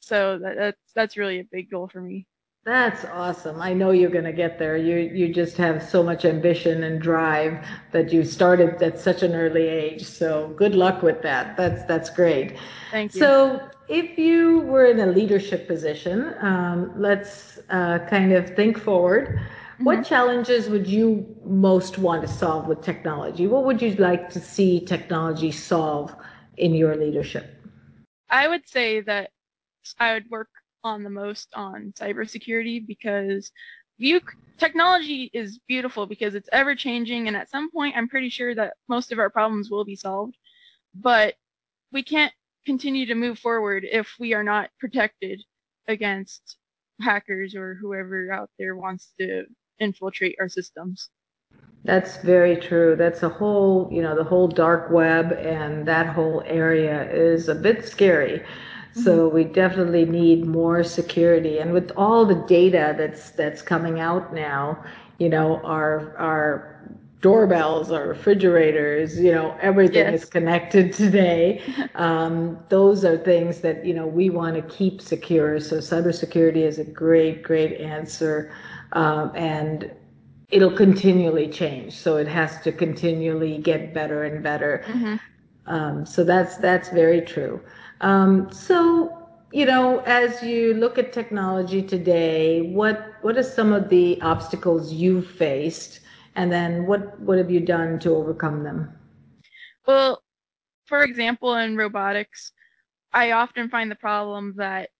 So 0.00 0.38
that, 0.38 0.56
that's 0.56 0.92
that's 0.94 1.16
really 1.16 1.40
a 1.40 1.48
big 1.50 1.70
goal 1.70 1.88
for 1.88 2.02
me. 2.02 2.26
That's 2.64 3.04
awesome. 3.06 3.60
I 3.60 3.72
know 3.72 3.90
you're 3.90 4.10
going 4.10 4.24
to 4.24 4.32
get 4.32 4.58
there. 4.58 4.76
You 4.76 4.96
you 4.96 5.34
just 5.34 5.56
have 5.56 5.82
so 5.82 6.02
much 6.02 6.24
ambition 6.24 6.84
and 6.84 7.00
drive 7.00 7.66
that 7.90 8.12
you 8.12 8.22
started 8.22 8.80
at 8.80 9.00
such 9.00 9.24
an 9.24 9.34
early 9.34 9.66
age. 9.66 10.04
So 10.04 10.48
good 10.56 10.76
luck 10.76 11.02
with 11.02 11.22
that. 11.22 11.56
That's 11.56 11.84
that's 11.84 12.08
great. 12.08 12.56
Thank 12.92 13.14
you. 13.14 13.20
So 13.20 13.68
if 13.88 14.16
you 14.16 14.60
were 14.60 14.86
in 14.86 15.00
a 15.00 15.06
leadership 15.06 15.66
position, 15.66 16.34
um, 16.40 16.92
let's 16.96 17.58
uh, 17.70 17.98
kind 18.08 18.32
of 18.32 18.54
think 18.54 18.78
forward. 18.78 19.40
Mm-hmm. 19.74 19.84
What 19.84 20.04
challenges 20.04 20.68
would 20.68 20.86
you 20.86 21.26
most 21.44 21.98
want 21.98 22.22
to 22.22 22.28
solve 22.28 22.68
with 22.68 22.80
technology? 22.80 23.48
What 23.48 23.64
would 23.64 23.82
you 23.82 23.92
like 23.96 24.30
to 24.30 24.40
see 24.40 24.84
technology 24.84 25.50
solve 25.50 26.14
in 26.56 26.74
your 26.74 26.94
leadership? 26.94 27.44
I 28.30 28.46
would 28.46 28.68
say 28.68 29.00
that 29.00 29.30
I 29.98 30.14
would 30.14 30.30
work 30.30 30.48
on 30.84 31.02
the 31.02 31.10
most 31.10 31.48
on 31.54 31.92
cybersecurity 31.96 32.86
because 32.86 33.50
view 33.98 34.20
technology 34.58 35.30
is 35.32 35.58
beautiful 35.68 36.06
because 36.06 36.34
it's 36.34 36.48
ever 36.52 36.74
changing 36.74 37.28
and 37.28 37.36
at 37.36 37.50
some 37.50 37.70
point 37.70 37.96
I'm 37.96 38.08
pretty 38.08 38.28
sure 38.28 38.54
that 38.54 38.74
most 38.88 39.12
of 39.12 39.18
our 39.18 39.30
problems 39.30 39.70
will 39.70 39.84
be 39.84 39.96
solved. 39.96 40.36
But 40.94 41.34
we 41.92 42.02
can't 42.02 42.32
continue 42.66 43.06
to 43.06 43.14
move 43.14 43.38
forward 43.38 43.84
if 43.90 44.14
we 44.18 44.34
are 44.34 44.44
not 44.44 44.70
protected 44.78 45.42
against 45.88 46.56
hackers 47.00 47.54
or 47.54 47.74
whoever 47.74 48.30
out 48.32 48.50
there 48.58 48.76
wants 48.76 49.12
to 49.18 49.44
infiltrate 49.80 50.36
our 50.40 50.48
systems. 50.48 51.08
That's 51.84 52.18
very 52.18 52.56
true. 52.56 52.94
That's 52.94 53.24
a 53.24 53.28
whole, 53.28 53.88
you 53.90 54.02
know, 54.02 54.14
the 54.14 54.22
whole 54.22 54.46
dark 54.46 54.90
web 54.90 55.32
and 55.32 55.86
that 55.88 56.06
whole 56.06 56.42
area 56.46 57.10
is 57.10 57.48
a 57.48 57.54
bit 57.54 57.84
scary. 57.84 58.44
So 58.94 59.28
we 59.28 59.44
definitely 59.44 60.04
need 60.04 60.44
more 60.44 60.84
security. 60.84 61.58
And 61.58 61.72
with 61.72 61.90
all 61.96 62.26
the 62.26 62.34
data 62.34 62.94
that's 62.96 63.30
that's 63.30 63.62
coming 63.62 64.00
out 64.00 64.34
now, 64.34 64.84
you 65.18 65.28
know, 65.28 65.60
our 65.62 66.16
our 66.18 66.72
doorbells, 67.22 67.90
our 67.90 68.08
refrigerators, 68.08 69.18
you 69.18 69.30
know, 69.30 69.56
everything 69.60 70.12
yes. 70.12 70.22
is 70.22 70.28
connected 70.28 70.92
today. 71.02 71.62
Um, 71.94 72.58
those 72.70 73.04
are 73.04 73.18
things 73.18 73.60
that 73.60 73.84
you 73.84 73.92
know 73.92 74.06
we 74.06 74.30
want 74.30 74.56
to 74.56 74.62
keep 74.62 75.00
secure. 75.02 75.60
So 75.60 75.76
cybersecurity 75.76 76.62
is 76.62 76.78
a 76.78 76.84
great, 76.84 77.42
great 77.42 77.78
answer, 77.80 78.50
um, 78.92 79.30
and 79.34 79.90
it'll 80.48 80.72
continually 80.72 81.48
change. 81.48 81.92
So 81.92 82.16
it 82.16 82.26
has 82.28 82.60
to 82.62 82.72
continually 82.72 83.58
get 83.58 83.92
better 83.92 84.24
and 84.24 84.42
better. 84.42 84.84
Mm-hmm. 84.86 85.16
Um, 85.66 86.06
so 86.06 86.24
that's 86.24 86.56
that's 86.56 86.88
very 86.88 87.20
true. 87.20 87.60
Um, 88.02 88.52
so, 88.52 89.16
you 89.52 89.64
know, 89.64 90.00
as 90.00 90.42
you 90.42 90.74
look 90.74 90.98
at 90.98 91.12
technology 91.12 91.82
today, 91.82 92.62
what 92.62 93.14
what 93.22 93.38
are 93.38 93.42
some 93.42 93.72
of 93.72 93.88
the 93.88 94.20
obstacles 94.20 94.92
you've 94.92 95.26
faced, 95.26 96.00
and 96.34 96.50
then 96.50 96.86
what 96.86 97.18
what 97.20 97.38
have 97.38 97.50
you 97.50 97.60
done 97.60 97.98
to 98.00 98.10
overcome 98.10 98.64
them? 98.64 98.92
Well, 99.86 100.22
for 100.86 101.04
example, 101.04 101.54
in 101.56 101.76
robotics, 101.76 102.52
I 103.12 103.32
often 103.32 103.68
find 103.68 103.90
the 103.90 103.96
problem 103.96 104.54
that 104.56 104.90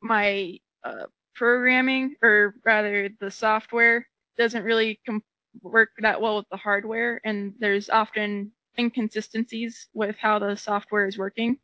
my 0.00 0.58
uh, 0.84 1.06
programming, 1.34 2.14
or 2.22 2.54
rather 2.64 3.08
the 3.20 3.30
software, 3.30 4.06
doesn't 4.38 4.62
really 4.62 5.00
com- 5.04 5.22
work 5.62 5.90
that 5.98 6.20
well 6.20 6.36
with 6.36 6.48
the 6.50 6.56
hardware, 6.56 7.20
and 7.24 7.54
there's 7.58 7.90
often 7.90 8.52
inconsistencies 8.78 9.88
with 9.94 10.16
how 10.16 10.38
the 10.38 10.56
software 10.56 11.06
is 11.06 11.18
working. 11.18 11.58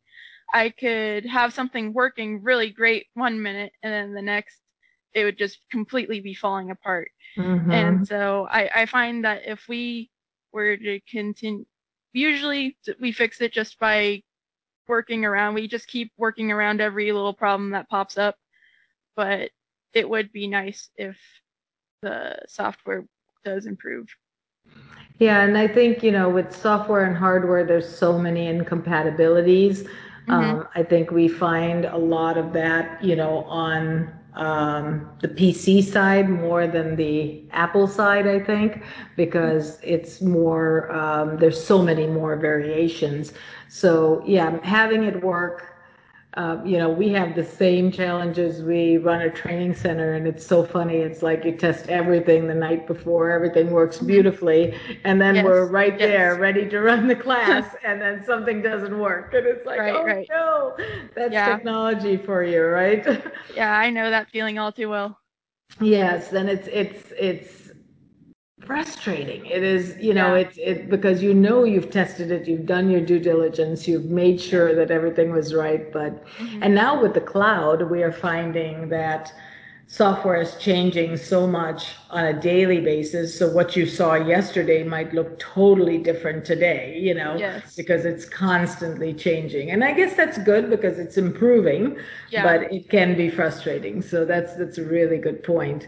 I 0.53 0.69
could 0.69 1.25
have 1.25 1.53
something 1.53 1.93
working 1.93 2.43
really 2.43 2.71
great 2.71 3.07
one 3.13 3.41
minute 3.41 3.71
and 3.83 3.93
then 3.93 4.13
the 4.13 4.21
next 4.21 4.59
it 5.13 5.23
would 5.23 5.37
just 5.37 5.59
completely 5.71 6.19
be 6.19 6.33
falling 6.33 6.71
apart. 6.71 7.09
Mm-hmm. 7.37 7.71
And 7.71 8.07
so 8.07 8.47
I, 8.49 8.69
I 8.75 8.85
find 8.85 9.23
that 9.25 9.41
if 9.45 9.67
we 9.67 10.09
were 10.51 10.77
to 10.77 10.99
continue, 11.09 11.65
usually 12.13 12.77
we 12.99 13.11
fix 13.11 13.41
it 13.41 13.51
just 13.51 13.79
by 13.79 14.21
working 14.87 15.25
around. 15.25 15.53
We 15.53 15.67
just 15.67 15.87
keep 15.87 16.11
working 16.17 16.51
around 16.51 16.81
every 16.81 17.11
little 17.11 17.33
problem 17.33 17.71
that 17.71 17.89
pops 17.89 18.17
up. 18.17 18.35
But 19.15 19.51
it 19.93 20.07
would 20.07 20.31
be 20.31 20.47
nice 20.47 20.89
if 20.95 21.17
the 22.01 22.37
software 22.47 23.05
does 23.43 23.65
improve. 23.65 24.07
Yeah, 25.19 25.41
and 25.41 25.57
I 25.57 25.67
think, 25.67 26.03
you 26.03 26.11
know, 26.11 26.29
with 26.29 26.55
software 26.55 27.03
and 27.03 27.15
hardware, 27.15 27.65
there's 27.65 27.89
so 27.93 28.17
many 28.17 28.47
incompatibilities. 28.47 29.87
Mm-hmm. 30.29 30.59
Um, 30.59 30.67
I 30.75 30.83
think 30.83 31.11
we 31.11 31.27
find 31.27 31.85
a 31.85 31.97
lot 31.97 32.37
of 32.37 32.53
that, 32.53 33.03
you 33.03 33.15
know, 33.15 33.43
on 33.45 34.13
um, 34.35 35.09
the 35.21 35.27
PC 35.27 35.83
side 35.83 36.29
more 36.29 36.67
than 36.67 36.95
the 36.95 37.43
Apple 37.51 37.87
side, 37.87 38.27
I 38.27 38.39
think, 38.39 38.83
because 39.17 39.79
it's 39.83 40.21
more, 40.21 40.91
um, 40.91 41.37
there's 41.37 41.61
so 41.61 41.81
many 41.81 42.07
more 42.07 42.35
variations. 42.35 43.33
So, 43.67 44.23
yeah, 44.25 44.59
having 44.63 45.03
it 45.03 45.23
work 45.23 45.68
uh, 46.35 46.61
you 46.63 46.77
know, 46.77 46.89
we 46.89 47.09
have 47.09 47.33
the 47.35 47.43
same 47.43 47.91
challenges. 47.91 48.61
We 48.61 48.97
run 48.97 49.21
a 49.21 49.31
training 49.31 49.73
center, 49.73 50.13
and 50.13 50.27
it's 50.27 50.45
so 50.45 50.63
funny. 50.63 50.97
It's 50.97 51.23
like 51.23 51.43
you 51.43 51.57
test 51.57 51.87
everything 51.89 52.47
the 52.47 52.53
night 52.53 52.85
before, 52.85 53.31
everything 53.31 53.71
works 53.71 53.97
mm-hmm. 53.97 54.07
beautifully, 54.07 54.77
and 55.03 55.19
then 55.19 55.35
yes. 55.35 55.45
we're 55.45 55.65
right 55.65 55.99
yes. 55.99 56.07
there 56.07 56.35
ready 56.35 56.69
to 56.69 56.81
run 56.81 57.07
the 57.07 57.15
class, 57.15 57.75
and 57.83 57.99
then 57.99 58.23
something 58.23 58.61
doesn't 58.61 58.97
work, 58.99 59.33
and 59.33 59.47
it's 59.47 59.65
like, 59.65 59.79
right, 59.79 59.95
oh 59.95 60.03
right. 60.03 60.27
no, 60.29 60.77
that's 61.15 61.33
yeah. 61.33 61.47
technology 61.47 62.15
for 62.15 62.43
you, 62.43 62.63
right? 62.63 63.05
yeah, 63.55 63.75
I 63.79 63.89
know 63.89 64.11
that 64.11 64.29
feeling 64.29 64.59
all 64.59 64.71
too 64.71 64.89
well. 64.89 65.17
Yes, 65.81 66.29
then 66.29 66.47
it's 66.47 66.67
it's 66.67 67.11
it's 67.17 67.68
frustrating. 68.69 69.43
It 69.47 69.63
is, 69.63 69.97
you 69.99 70.13
know, 70.13 70.35
yeah. 70.35 70.41
it's 70.41 70.57
it 70.59 70.89
because 70.91 71.23
you 71.23 71.33
know 71.33 71.63
you've 71.63 71.89
tested 71.89 72.29
it, 72.29 72.47
you've 72.47 72.67
done 72.67 72.91
your 72.91 73.01
due 73.01 73.17
diligence, 73.17 73.87
you've 73.87 74.05
made 74.05 74.39
sure 74.39 74.75
that 74.75 74.91
everything 74.91 75.31
was 75.31 75.55
right. 75.55 75.91
But 75.91 76.23
mm-hmm. 76.37 76.61
and 76.61 76.75
now 76.75 77.01
with 77.01 77.15
the 77.15 77.21
cloud, 77.21 77.89
we 77.89 78.03
are 78.03 78.11
finding 78.11 78.87
that 78.89 79.33
software 79.87 80.39
is 80.39 80.55
changing 80.57 81.17
so 81.17 81.47
much 81.47 81.95
on 82.11 82.25
a 82.25 82.39
daily 82.39 82.79
basis. 82.79 83.35
So 83.35 83.51
what 83.51 83.75
you 83.75 83.87
saw 83.87 84.13
yesterday 84.13 84.83
might 84.83 85.15
look 85.15 85.39
totally 85.39 85.97
different 85.97 86.45
today, 86.45 86.99
you 86.99 87.15
know, 87.15 87.37
yes. 87.37 87.75
because 87.75 88.05
it's 88.05 88.23
constantly 88.23 89.15
changing. 89.15 89.71
And 89.71 89.83
I 89.83 89.93
guess 89.93 90.15
that's 90.15 90.37
good 90.37 90.69
because 90.69 90.99
it's 90.99 91.17
improving, 91.17 91.97
yeah. 92.29 92.43
but 92.43 92.71
it 92.71 92.87
can 92.91 93.17
be 93.17 93.31
frustrating. 93.31 94.03
So 94.03 94.25
that's 94.25 94.53
that's 94.57 94.77
a 94.77 94.85
really 94.85 95.17
good 95.17 95.41
point. 95.41 95.87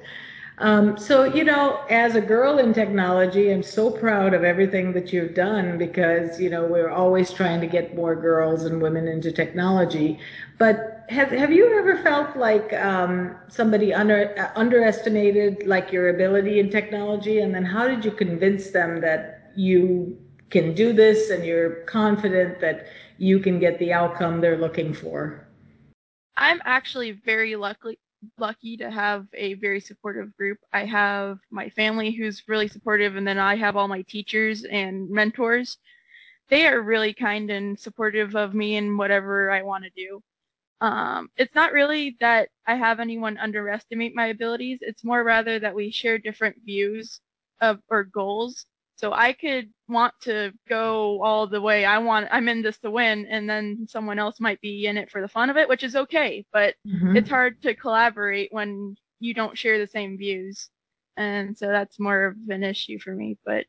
Um, 0.62 0.95
so, 0.95 1.24
you 1.24 1.43
know, 1.43 1.84
as 1.89 2.13
a 2.13 2.21
girl 2.21 2.60
in 2.60 2.71
technology, 2.71 3.52
I'm 3.52 3.63
so 3.63 3.89
proud 3.89 4.36
of 4.36 4.43
everything 4.43 4.93
that 4.93 5.12
you've 5.12 5.34
done 5.34 5.80
because, 5.80 6.39
you 6.39 6.52
know, 6.52 6.63
we're 6.63 6.91
always 6.91 7.34
trying 7.34 7.62
to 7.62 7.67
get 7.67 7.95
more 7.95 8.15
girls 8.15 8.65
and 8.65 8.80
women 8.80 9.08
into 9.08 9.32
technology. 9.32 10.19
But 10.60 11.04
have, 11.10 11.30
have 11.30 11.52
you 11.52 11.80
ever 11.80 11.97
felt 12.04 12.38
like 12.38 12.74
um, 12.74 13.36
somebody 13.47 13.91
under, 13.91 14.38
uh, 14.38 14.52
underestimated 14.56 15.65
like 15.65 15.91
your 15.91 16.10
ability 16.10 16.60
in 16.60 16.69
technology? 16.69 17.39
And 17.39 17.56
then 17.56 17.65
how 17.65 17.88
did 17.88 18.06
you 18.06 18.12
convince 18.12 18.69
them 18.69 19.02
that 19.02 19.52
you 19.56 20.15
can 20.52 20.76
do 20.76 20.93
this 20.93 21.32
and 21.32 21.43
you're 21.43 21.78
confident 21.86 22.60
that 22.62 22.86
you 23.17 23.39
can 23.39 23.58
get 23.58 23.80
the 23.80 23.93
outcome 23.93 24.41
they're 24.41 24.60
looking 24.60 24.93
for? 24.93 25.47
I'm 26.38 26.62
actually 26.65 27.13
very 27.13 27.56
lucky 27.56 27.97
lucky 28.38 28.77
to 28.77 28.89
have 28.91 29.27
a 29.34 29.55
very 29.55 29.79
supportive 29.79 30.36
group. 30.36 30.57
I 30.73 30.86
have 30.86 31.39
my 31.51 31.69
family 31.69 32.12
who's 32.12 32.43
really 32.47 32.67
supportive, 32.67 33.15
and 33.15 33.27
then 33.27 33.38
I 33.38 33.55
have 33.55 33.75
all 33.75 33.88
my 33.88 34.03
teachers 34.03 34.63
and 34.65 35.10
mentors. 35.10 35.77
They 36.49 36.67
are 36.67 36.81
really 36.81 37.13
kind 37.13 37.49
and 37.49 37.79
supportive 37.79 38.36
of 38.36 38.53
me 38.53 38.77
and 38.77 38.97
whatever 38.97 39.51
I 39.51 39.62
want 39.62 39.86
to 39.86 39.89
do. 39.95 40.21
Um, 40.81 41.29
it's 41.38 41.55
not 41.55 41.73
really 41.73 42.17
that 42.19 42.49
I 42.67 42.75
have 42.75 42.99
anyone 42.99 43.38
underestimate 43.38 44.15
my 44.15 44.27
abilities. 44.27 44.79
It's 44.81 45.03
more 45.03 45.23
rather 45.23 45.60
that 45.60 45.75
we 45.75 45.91
share 45.91 46.17
different 46.17 46.57
views 46.65 47.21
of 47.62 47.79
or 47.89 48.03
goals 48.03 48.65
so 49.01 49.11
I 49.13 49.33
could 49.33 49.67
want 49.89 50.13
to 50.21 50.51
go 50.69 51.23
all 51.23 51.47
the 51.47 51.59
way. 51.59 51.85
I 51.85 51.97
want 51.97 52.27
I'm 52.31 52.47
in 52.47 52.61
this 52.61 52.77
to 52.79 52.91
win 52.91 53.25
and 53.25 53.49
then 53.49 53.87
someone 53.89 54.19
else 54.19 54.39
might 54.39 54.61
be 54.61 54.85
in 54.85 54.95
it 54.95 55.09
for 55.09 55.21
the 55.21 55.27
fun 55.27 55.49
of 55.49 55.57
it, 55.57 55.67
which 55.67 55.83
is 55.83 55.95
okay, 55.95 56.45
but 56.53 56.75
mm-hmm. 56.87 57.17
it's 57.17 57.29
hard 57.29 57.59
to 57.63 57.73
collaborate 57.73 58.49
when 58.53 58.95
you 59.19 59.33
don't 59.33 59.57
share 59.57 59.79
the 59.79 59.87
same 59.87 60.19
views. 60.19 60.69
And 61.17 61.57
so 61.57 61.67
that's 61.67 61.99
more 61.99 62.25
of 62.25 62.35
an 62.49 62.63
issue 62.63 62.99
for 62.99 63.15
me, 63.15 63.39
but 63.43 63.65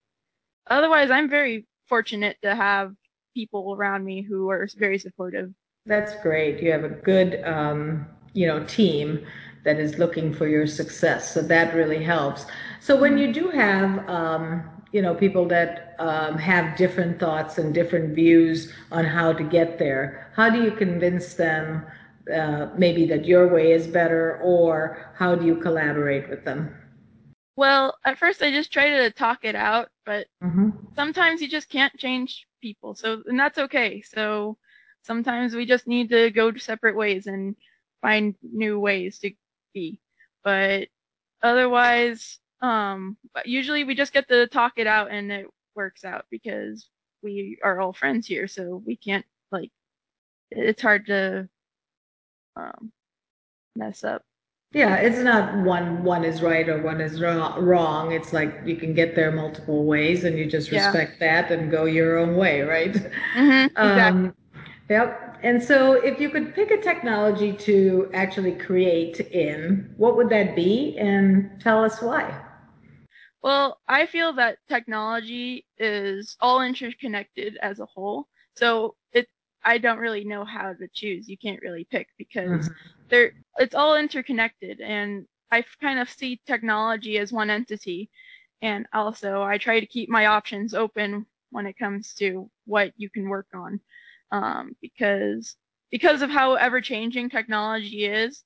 otherwise 0.66 1.10
I'm 1.10 1.30
very 1.30 1.66
fortunate 1.88 2.36
to 2.42 2.54
have 2.54 2.92
people 3.32 3.74
around 3.74 4.04
me 4.04 4.20
who 4.20 4.50
are 4.50 4.68
very 4.76 4.98
supportive. 4.98 5.50
That's 5.86 6.14
great. 6.22 6.62
You 6.62 6.70
have 6.72 6.84
a 6.84 6.90
good 6.90 7.42
um, 7.44 8.06
you 8.34 8.46
know, 8.46 8.62
team 8.64 9.24
that 9.64 9.78
is 9.78 9.98
looking 9.98 10.34
for 10.34 10.46
your 10.46 10.66
success. 10.66 11.32
So 11.32 11.40
that 11.40 11.74
really 11.74 12.04
helps. 12.04 12.44
So 12.80 13.00
when 13.00 13.16
you 13.16 13.32
do 13.32 13.48
have 13.48 14.08
um, 14.10 14.81
you 14.92 15.00
know, 15.00 15.14
people 15.14 15.46
that 15.48 15.96
um, 15.98 16.36
have 16.38 16.76
different 16.76 17.18
thoughts 17.18 17.58
and 17.58 17.74
different 17.74 18.14
views 18.14 18.72
on 18.90 19.04
how 19.04 19.32
to 19.32 19.42
get 19.42 19.78
there. 19.78 20.30
How 20.36 20.50
do 20.50 20.62
you 20.62 20.70
convince 20.70 21.34
them 21.34 21.84
uh, 22.32 22.68
maybe 22.76 23.06
that 23.06 23.24
your 23.24 23.48
way 23.48 23.72
is 23.72 23.86
better, 23.86 24.38
or 24.42 25.12
how 25.16 25.34
do 25.34 25.46
you 25.46 25.56
collaborate 25.56 26.28
with 26.28 26.44
them? 26.44 26.74
Well, 27.56 27.98
at 28.04 28.18
first 28.18 28.42
I 28.42 28.50
just 28.50 28.72
try 28.72 28.88
to 28.88 29.10
talk 29.10 29.44
it 29.44 29.54
out, 29.54 29.88
but 30.06 30.26
mm-hmm. 30.42 30.70
sometimes 30.94 31.42
you 31.42 31.48
just 31.48 31.68
can't 31.68 31.96
change 31.98 32.46
people. 32.60 32.94
So, 32.94 33.22
and 33.26 33.38
that's 33.38 33.58
okay. 33.58 34.02
So 34.02 34.56
sometimes 35.02 35.54
we 35.54 35.66
just 35.66 35.86
need 35.86 36.08
to 36.10 36.30
go 36.30 36.54
separate 36.56 36.96
ways 36.96 37.26
and 37.26 37.56
find 38.00 38.34
new 38.42 38.78
ways 38.78 39.18
to 39.20 39.32
be. 39.74 40.00
But 40.44 40.88
otherwise, 41.42 42.38
um, 42.62 43.16
but 43.34 43.46
usually 43.46 43.84
we 43.84 43.94
just 43.94 44.12
get 44.12 44.28
to 44.28 44.46
talk 44.46 44.74
it 44.76 44.86
out 44.86 45.10
and 45.10 45.30
it 45.30 45.46
works 45.74 46.04
out 46.04 46.26
because 46.30 46.88
we 47.22 47.58
are 47.62 47.80
all 47.80 47.92
friends 47.92 48.26
here, 48.26 48.46
so 48.48 48.82
we 48.86 48.96
can't 48.96 49.24
like 49.50 49.70
it's 50.50 50.82
hard 50.82 51.06
to 51.06 51.48
um, 52.56 52.92
mess 53.76 54.04
up. 54.04 54.22
Yeah, 54.72 54.96
it's 54.96 55.18
not 55.18 55.54
one 55.58 56.02
one 56.02 56.24
is 56.24 56.40
right 56.40 56.66
or 56.68 56.80
one 56.82 57.00
is 57.00 57.20
wrong. 57.20 58.12
It's 58.12 58.32
like 58.32 58.60
you 58.64 58.76
can 58.76 58.94
get 58.94 59.14
there 59.14 59.30
multiple 59.30 59.84
ways, 59.84 60.24
and 60.24 60.38
you 60.38 60.46
just 60.46 60.70
respect 60.70 61.16
yeah. 61.20 61.42
that 61.42 61.52
and 61.52 61.70
go 61.70 61.84
your 61.84 62.18
own 62.18 62.36
way, 62.36 62.62
right? 62.62 62.92
Mm-hmm, 62.92 63.64
exactly. 63.64 64.28
Um, 64.28 64.34
yep. 64.88 65.38
And 65.42 65.60
so, 65.60 65.94
if 65.94 66.20
you 66.20 66.30
could 66.30 66.54
pick 66.54 66.70
a 66.70 66.80
technology 66.80 67.52
to 67.52 68.08
actually 68.14 68.52
create 68.52 69.20
in, 69.20 69.92
what 69.96 70.16
would 70.16 70.28
that 70.30 70.54
be? 70.54 70.96
And 70.98 71.60
tell 71.60 71.84
us 71.84 72.00
why. 72.00 72.40
Well, 73.42 73.80
I 73.88 74.06
feel 74.06 74.32
that 74.34 74.58
technology 74.68 75.66
is 75.78 76.36
all 76.40 76.62
interconnected 76.62 77.58
as 77.60 77.80
a 77.80 77.86
whole. 77.86 78.28
So 78.56 78.94
it 79.12 79.26
I 79.64 79.78
don't 79.78 79.98
really 79.98 80.24
know 80.24 80.44
how 80.44 80.72
to 80.72 80.88
choose. 80.92 81.28
You 81.28 81.36
can't 81.38 81.62
really 81.62 81.86
pick 81.90 82.08
because 82.18 82.68
mm-hmm. 82.68 82.72
they're 83.08 83.32
it's 83.58 83.74
all 83.74 83.96
interconnected 83.96 84.80
and 84.80 85.26
I 85.50 85.64
kind 85.80 85.98
of 85.98 86.08
see 86.08 86.40
technology 86.46 87.18
as 87.18 87.32
one 87.32 87.50
entity. 87.50 88.10
And 88.62 88.86
also 88.92 89.42
I 89.42 89.58
try 89.58 89.80
to 89.80 89.86
keep 89.86 90.08
my 90.08 90.26
options 90.26 90.72
open 90.72 91.26
when 91.50 91.66
it 91.66 91.78
comes 91.78 92.14
to 92.14 92.48
what 92.66 92.92
you 92.96 93.10
can 93.10 93.28
work 93.28 93.48
on. 93.54 93.80
Um, 94.30 94.76
because 94.80 95.56
because 95.90 96.22
of 96.22 96.30
how 96.30 96.54
ever 96.54 96.80
changing 96.80 97.28
technology 97.28 98.06
is, 98.06 98.44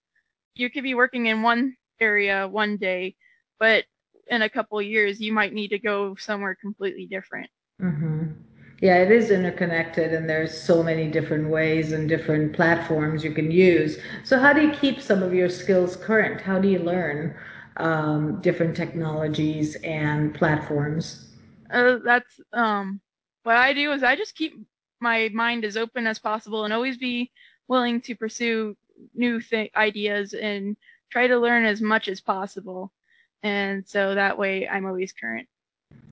you 0.54 0.70
could 0.70 0.82
be 0.82 0.94
working 0.94 1.26
in 1.26 1.42
one 1.42 1.76
area 2.00 2.48
one 2.48 2.76
day, 2.76 3.14
but 3.60 3.84
in 4.28 4.42
a 4.42 4.48
couple 4.50 4.78
of 4.78 4.84
years 4.84 5.20
you 5.20 5.32
might 5.32 5.52
need 5.52 5.68
to 5.68 5.78
go 5.78 6.14
somewhere 6.16 6.54
completely 6.54 7.06
different. 7.06 7.48
Mm-hmm. 7.80 8.32
Yeah, 8.80 8.96
it 8.96 9.10
is 9.10 9.30
interconnected, 9.30 10.12
and 10.12 10.28
there's 10.28 10.58
so 10.58 10.82
many 10.82 11.08
different 11.10 11.48
ways 11.48 11.92
and 11.92 12.08
different 12.08 12.52
platforms 12.52 13.24
you 13.24 13.32
can 13.32 13.50
use. 13.50 13.98
So, 14.22 14.38
how 14.38 14.52
do 14.52 14.60
you 14.60 14.70
keep 14.72 15.00
some 15.00 15.22
of 15.22 15.32
your 15.32 15.48
skills 15.48 15.96
current? 15.96 16.42
How 16.42 16.58
do 16.58 16.68
you 16.68 16.80
learn 16.80 17.34
um, 17.78 18.40
different 18.42 18.76
technologies 18.76 19.76
and 19.76 20.34
platforms? 20.34 21.28
Uh, 21.70 21.98
that's 22.04 22.38
um, 22.52 23.00
what 23.44 23.56
I 23.56 23.72
do 23.72 23.92
is 23.92 24.02
I 24.02 24.14
just 24.14 24.34
keep 24.34 24.58
my 25.00 25.30
mind 25.32 25.64
as 25.64 25.76
open 25.76 26.06
as 26.06 26.18
possible 26.18 26.64
and 26.64 26.72
always 26.74 26.98
be 26.98 27.30
willing 27.68 28.00
to 28.02 28.14
pursue 28.14 28.76
new 29.14 29.40
th- 29.40 29.70
ideas 29.74 30.34
and 30.34 30.76
try 31.10 31.26
to 31.26 31.38
learn 31.38 31.64
as 31.64 31.80
much 31.80 32.08
as 32.08 32.20
possible 32.20 32.92
and 33.42 33.86
so 33.86 34.14
that 34.14 34.38
way 34.38 34.68
I'm 34.68 34.86
always 34.86 35.12
current. 35.12 35.48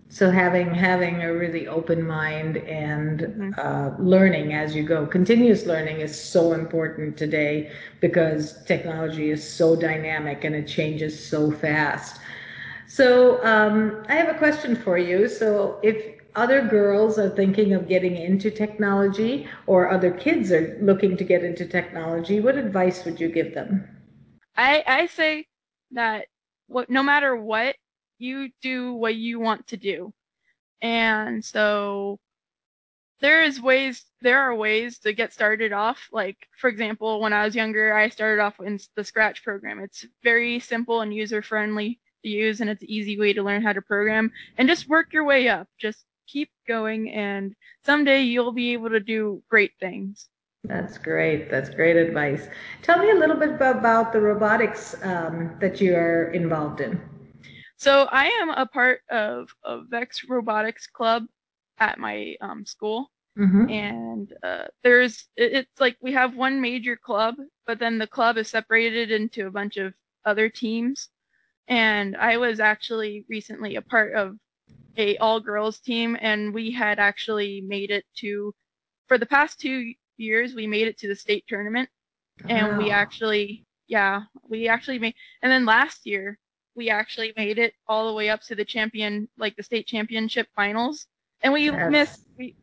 So 0.08 0.30
having 0.30 0.72
having 0.72 1.22
a 1.22 1.32
really 1.34 1.66
open 1.66 2.06
mind 2.06 2.58
and 2.58 3.20
mm-hmm. 3.20 3.50
uh, 3.58 3.96
learning 3.98 4.52
as 4.52 4.74
you 4.74 4.84
go, 4.84 5.06
continuous 5.06 5.66
learning 5.66 6.00
is 6.00 6.18
so 6.18 6.52
important 6.52 7.16
today 7.16 7.72
because 8.00 8.62
technology 8.64 9.30
is 9.30 9.42
so 9.42 9.74
dynamic 9.74 10.44
and 10.44 10.54
it 10.54 10.68
changes 10.68 11.18
so 11.18 11.50
fast. 11.50 12.20
So 12.86 13.44
um, 13.44 14.04
I 14.08 14.14
have 14.14 14.28
a 14.28 14.38
question 14.38 14.76
for 14.76 14.98
you. 14.98 15.28
So 15.28 15.80
if 15.82 16.14
other 16.36 16.62
girls 16.62 17.18
are 17.18 17.30
thinking 17.30 17.72
of 17.72 17.88
getting 17.88 18.16
into 18.16 18.50
technology 18.50 19.48
or 19.66 19.90
other 19.90 20.10
kids 20.10 20.52
are 20.52 20.78
looking 20.80 21.16
to 21.16 21.24
get 21.24 21.42
into 21.42 21.66
technology, 21.66 22.40
what 22.40 22.56
advice 22.56 23.04
would 23.04 23.18
you 23.18 23.28
give 23.28 23.54
them? 23.54 23.88
I, 24.56 24.84
I 24.86 25.06
say 25.06 25.46
that 25.92 26.26
what 26.74 26.90
no 26.90 27.04
matter 27.04 27.36
what 27.36 27.76
you 28.18 28.50
do 28.60 28.94
what 28.94 29.14
you 29.14 29.38
want 29.38 29.66
to 29.68 29.76
do. 29.76 30.12
And 30.82 31.44
so 31.44 32.18
there 33.20 33.44
is 33.44 33.60
ways 33.60 34.04
there 34.22 34.40
are 34.40 34.54
ways 34.54 34.98
to 35.00 35.12
get 35.12 35.32
started 35.32 35.72
off. 35.72 36.08
Like 36.12 36.36
for 36.58 36.68
example 36.68 37.20
when 37.20 37.32
i 37.32 37.44
was 37.44 37.54
younger 37.54 37.94
i 37.94 38.08
started 38.08 38.42
off 38.42 38.58
in 38.60 38.80
the 38.96 39.04
scratch 39.04 39.44
program. 39.44 39.78
It's 39.80 40.04
very 40.24 40.58
simple 40.58 41.00
and 41.02 41.14
user 41.14 41.42
friendly 41.42 42.00
to 42.24 42.28
use 42.28 42.60
and 42.60 42.68
it's 42.68 42.82
an 42.82 42.90
easy 42.90 43.18
way 43.20 43.32
to 43.34 43.42
learn 43.44 43.62
how 43.62 43.72
to 43.72 43.82
program. 43.82 44.32
And 44.58 44.68
just 44.68 44.88
work 44.88 45.12
your 45.12 45.24
way 45.24 45.48
up. 45.48 45.68
Just 45.78 46.04
keep 46.26 46.50
going 46.66 47.10
and 47.12 47.54
someday 47.84 48.22
you'll 48.22 48.52
be 48.52 48.72
able 48.72 48.90
to 48.90 49.00
do 49.00 49.42
great 49.48 49.72
things 49.78 50.28
that's 50.64 50.96
great. 50.96 51.50
That's 51.50 51.68
great 51.68 51.96
advice. 51.96 52.48
Tell 52.82 52.98
me 52.98 53.10
a 53.10 53.14
little 53.14 53.36
bit 53.36 53.60
about 53.60 54.12
the 54.12 54.20
robotics 54.20 54.94
um, 55.02 55.56
that 55.60 55.80
you 55.80 55.94
are 55.94 56.30
involved 56.32 56.80
in. 56.80 57.00
So 57.76 58.08
I 58.10 58.26
am 58.40 58.48
a 58.50 58.66
part 58.66 59.00
of 59.10 59.48
a 59.64 59.82
Vex 59.82 60.24
Robotics 60.28 60.86
Club 60.86 61.24
at 61.78 61.98
my 61.98 62.34
um, 62.40 62.64
school, 62.64 63.10
mm-hmm. 63.38 63.68
and 63.68 64.32
uh, 64.42 64.64
there's 64.82 65.26
it's 65.36 65.80
like 65.80 65.96
we 66.00 66.12
have 66.12 66.34
one 66.34 66.60
major 66.60 66.96
club, 66.96 67.34
but 67.66 67.78
then 67.78 67.98
the 67.98 68.06
club 68.06 68.38
is 68.38 68.48
separated 68.48 69.10
into 69.10 69.46
a 69.46 69.50
bunch 69.50 69.76
of 69.76 69.92
other 70.24 70.48
teams. 70.48 71.08
And 71.68 72.16
I 72.16 72.38
was 72.38 72.60
actually 72.60 73.26
recently 73.28 73.76
a 73.76 73.82
part 73.82 74.14
of 74.14 74.36
a 74.96 75.18
all 75.18 75.40
girls 75.40 75.78
team, 75.80 76.16
and 76.20 76.54
we 76.54 76.70
had 76.70 76.98
actually 76.98 77.62
made 77.66 77.90
it 77.90 78.04
to 78.18 78.54
for 79.08 79.18
the 79.18 79.26
past 79.26 79.60
two 79.60 79.92
years 80.16 80.54
we 80.54 80.66
made 80.66 80.86
it 80.86 80.98
to 80.98 81.08
the 81.08 81.16
state 81.16 81.44
tournament 81.48 81.88
and 82.48 82.68
wow. 82.68 82.78
we 82.78 82.90
actually 82.90 83.64
yeah 83.88 84.22
we 84.48 84.68
actually 84.68 84.98
made 84.98 85.14
and 85.42 85.50
then 85.50 85.64
last 85.64 86.06
year 86.06 86.38
we 86.76 86.90
actually 86.90 87.32
made 87.36 87.58
it 87.58 87.74
all 87.86 88.08
the 88.08 88.14
way 88.14 88.30
up 88.30 88.40
to 88.40 88.54
the 88.54 88.64
champion 88.64 89.28
like 89.38 89.54
the 89.56 89.62
state 89.62 89.86
championship 89.86 90.48
finals 90.56 91.06
and 91.42 91.52
we 91.52 91.66
yes. 91.66 91.90
missed 91.90 92.20
we 92.38 92.56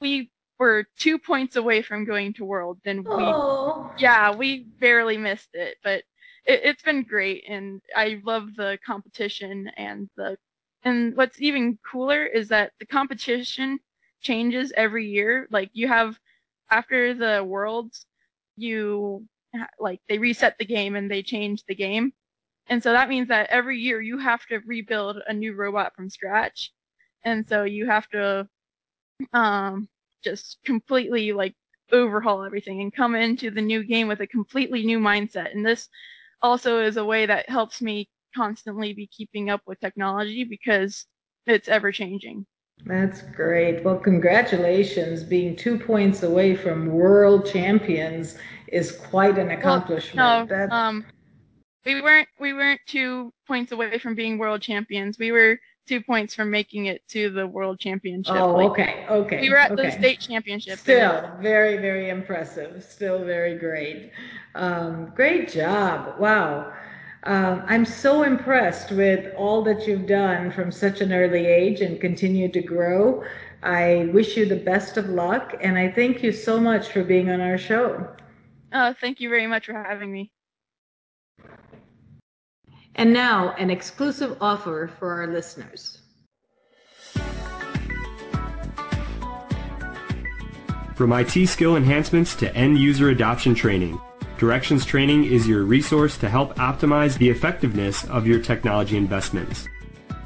we 0.00 0.30
were 0.58 0.86
two 0.98 1.18
points 1.18 1.56
away 1.56 1.82
from 1.82 2.04
going 2.04 2.32
to 2.32 2.44
world 2.44 2.78
then 2.84 3.04
we 3.04 3.24
yeah 3.98 4.34
we 4.34 4.64
barely 4.80 5.16
missed 5.16 5.50
it 5.54 5.76
but 5.84 6.02
it, 6.46 6.60
it's 6.64 6.82
been 6.82 7.02
great, 7.02 7.44
and 7.48 7.80
I 7.94 8.20
love 8.24 8.54
the 8.56 8.78
competition 8.86 9.70
and 9.76 10.08
the 10.16 10.38
and 10.84 11.16
what's 11.16 11.40
even 11.40 11.78
cooler 11.90 12.24
is 12.24 12.48
that 12.48 12.72
the 12.78 12.86
competition 12.86 13.80
changes 14.20 14.72
every 14.76 15.06
year. 15.06 15.48
Like 15.50 15.70
you 15.72 15.88
have 15.88 16.18
after 16.70 17.14
the 17.14 17.44
worlds, 17.44 18.06
you 18.56 19.26
like 19.78 20.00
they 20.08 20.18
reset 20.18 20.56
the 20.58 20.64
game 20.66 20.96
and 20.96 21.10
they 21.10 21.22
change 21.22 21.64
the 21.68 21.74
game. 21.74 22.12
And 22.68 22.82
so 22.82 22.92
that 22.92 23.08
means 23.08 23.28
that 23.28 23.48
every 23.50 23.78
year 23.78 24.00
you 24.00 24.18
have 24.18 24.44
to 24.46 24.58
rebuild 24.66 25.18
a 25.28 25.32
new 25.32 25.54
robot 25.54 25.94
from 25.94 26.10
scratch. 26.10 26.72
And 27.24 27.48
so 27.48 27.64
you 27.64 27.86
have 27.86 28.08
to 28.10 28.48
um, 29.32 29.88
just 30.24 30.58
completely 30.64 31.32
like 31.32 31.54
overhaul 31.92 32.44
everything 32.44 32.80
and 32.82 32.94
come 32.94 33.14
into 33.14 33.50
the 33.50 33.62
new 33.62 33.84
game 33.84 34.08
with 34.08 34.20
a 34.20 34.26
completely 34.26 34.84
new 34.84 34.98
mindset. 34.98 35.54
And 35.54 35.64
this 35.64 35.88
also 36.42 36.80
is 36.80 36.96
a 36.96 37.04
way 37.04 37.26
that 37.26 37.48
helps 37.48 37.80
me 37.82 38.08
constantly 38.34 38.92
be 38.92 39.06
keeping 39.08 39.50
up 39.50 39.62
with 39.66 39.80
technology 39.80 40.44
because 40.44 41.06
it's 41.46 41.68
ever 41.68 41.92
changing. 41.92 42.46
That's 42.84 43.22
great. 43.22 43.82
Well, 43.82 43.98
congratulations. 43.98 45.22
Being 45.22 45.56
two 45.56 45.78
points 45.78 46.22
away 46.22 46.54
from 46.54 46.86
world 46.88 47.46
champions 47.46 48.36
is 48.68 48.92
quite 48.92 49.38
an 49.38 49.50
accomplishment. 49.50 50.50
Well, 50.50 50.68
no, 50.68 50.74
um, 50.74 51.06
we 51.84 52.00
weren't 52.00 52.28
we 52.38 52.52
weren't 52.52 52.80
two 52.86 53.32
points 53.46 53.72
away 53.72 53.98
from 53.98 54.14
being 54.14 54.38
world 54.38 54.60
champions. 54.60 55.18
We 55.18 55.32
were 55.32 55.58
two 55.86 56.00
points 56.00 56.34
from 56.34 56.50
making 56.50 56.86
it 56.86 57.06
to 57.08 57.30
the 57.30 57.46
world 57.46 57.78
championship. 57.78 58.34
Oh, 58.34 58.54
like, 58.54 58.70
okay, 58.70 59.06
okay. 59.08 59.40
We 59.40 59.50
were 59.50 59.56
at 59.56 59.70
okay. 59.70 59.86
the 59.86 59.92
state 59.92 60.20
championship. 60.20 60.78
Still 60.78 61.30
very, 61.40 61.78
very 61.78 62.10
impressive. 62.10 62.84
Still 62.84 63.24
very 63.24 63.56
great. 63.56 64.10
Um, 64.54 65.12
great 65.14 65.48
job. 65.48 66.18
Wow. 66.18 66.72
Um, 67.26 67.64
I'm 67.66 67.84
so 67.84 68.22
impressed 68.22 68.92
with 68.92 69.34
all 69.34 69.60
that 69.64 69.84
you've 69.84 70.06
done 70.06 70.52
from 70.52 70.70
such 70.70 71.00
an 71.00 71.12
early 71.12 71.44
age 71.44 71.80
and 71.80 72.00
continue 72.00 72.48
to 72.52 72.62
grow. 72.62 73.24
I 73.64 74.08
wish 74.12 74.36
you 74.36 74.46
the 74.46 74.54
best 74.54 74.96
of 74.96 75.08
luck, 75.08 75.56
and 75.60 75.76
I 75.76 75.90
thank 75.90 76.22
you 76.22 76.30
so 76.30 76.60
much 76.60 76.88
for 76.90 77.02
being 77.02 77.28
on 77.30 77.40
our 77.40 77.58
show. 77.58 78.06
Uh, 78.72 78.94
thank 79.00 79.18
you 79.18 79.28
very 79.28 79.48
much 79.48 79.66
for 79.66 79.72
having 79.72 80.12
me. 80.12 80.30
And 82.94 83.12
now, 83.12 83.56
an 83.58 83.70
exclusive 83.70 84.36
offer 84.40 84.88
for 85.00 85.10
our 85.10 85.26
listeners. 85.26 85.98
From 90.94 91.12
IT 91.12 91.48
skill 91.48 91.76
enhancements 91.76 92.36
to 92.36 92.54
end 92.54 92.78
user 92.78 93.10
adoption 93.10 93.56
training, 93.56 94.00
Directions 94.38 94.84
Training 94.84 95.24
is 95.24 95.48
your 95.48 95.62
resource 95.62 96.18
to 96.18 96.28
help 96.28 96.56
optimize 96.56 97.16
the 97.16 97.30
effectiveness 97.30 98.04
of 98.04 98.26
your 98.26 98.38
technology 98.38 98.98
investments. 98.98 99.66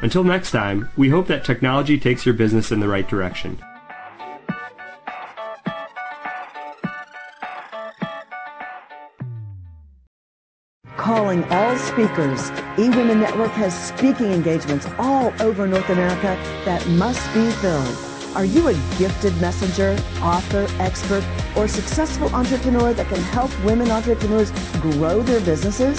Until 0.00 0.22
next 0.22 0.52
time, 0.52 0.88
we 0.96 1.08
hope 1.08 1.26
that 1.26 1.44
technology 1.44 1.98
takes 1.98 2.24
your 2.24 2.34
business 2.34 2.70
in 2.70 2.78
the 2.78 2.86
right 2.86 3.08
direction. 3.08 3.58
Calling 10.96 11.42
all 11.44 11.76
speakers, 11.76 12.50
eWomen 12.76 13.20
Network 13.20 13.50
has 13.52 13.74
speaking 13.76 14.30
engagements 14.30 14.86
all 14.98 15.32
over 15.40 15.66
North 15.66 15.88
America 15.88 16.36
that 16.64 16.86
must 16.90 17.32
be 17.34 17.50
filled. 17.52 17.96
Are 18.36 18.44
you 18.44 18.68
a 18.68 18.74
gifted 18.98 19.36
messenger, 19.40 19.98
author, 20.20 20.68
expert, 20.78 21.24
or 21.56 21.66
successful 21.66 22.32
entrepreneur 22.34 22.92
that 22.92 23.08
can 23.08 23.22
help 23.22 23.50
women 23.64 23.90
entrepreneurs 23.90 24.52
grow 24.80 25.22
their 25.22 25.40
businesses? 25.40 25.98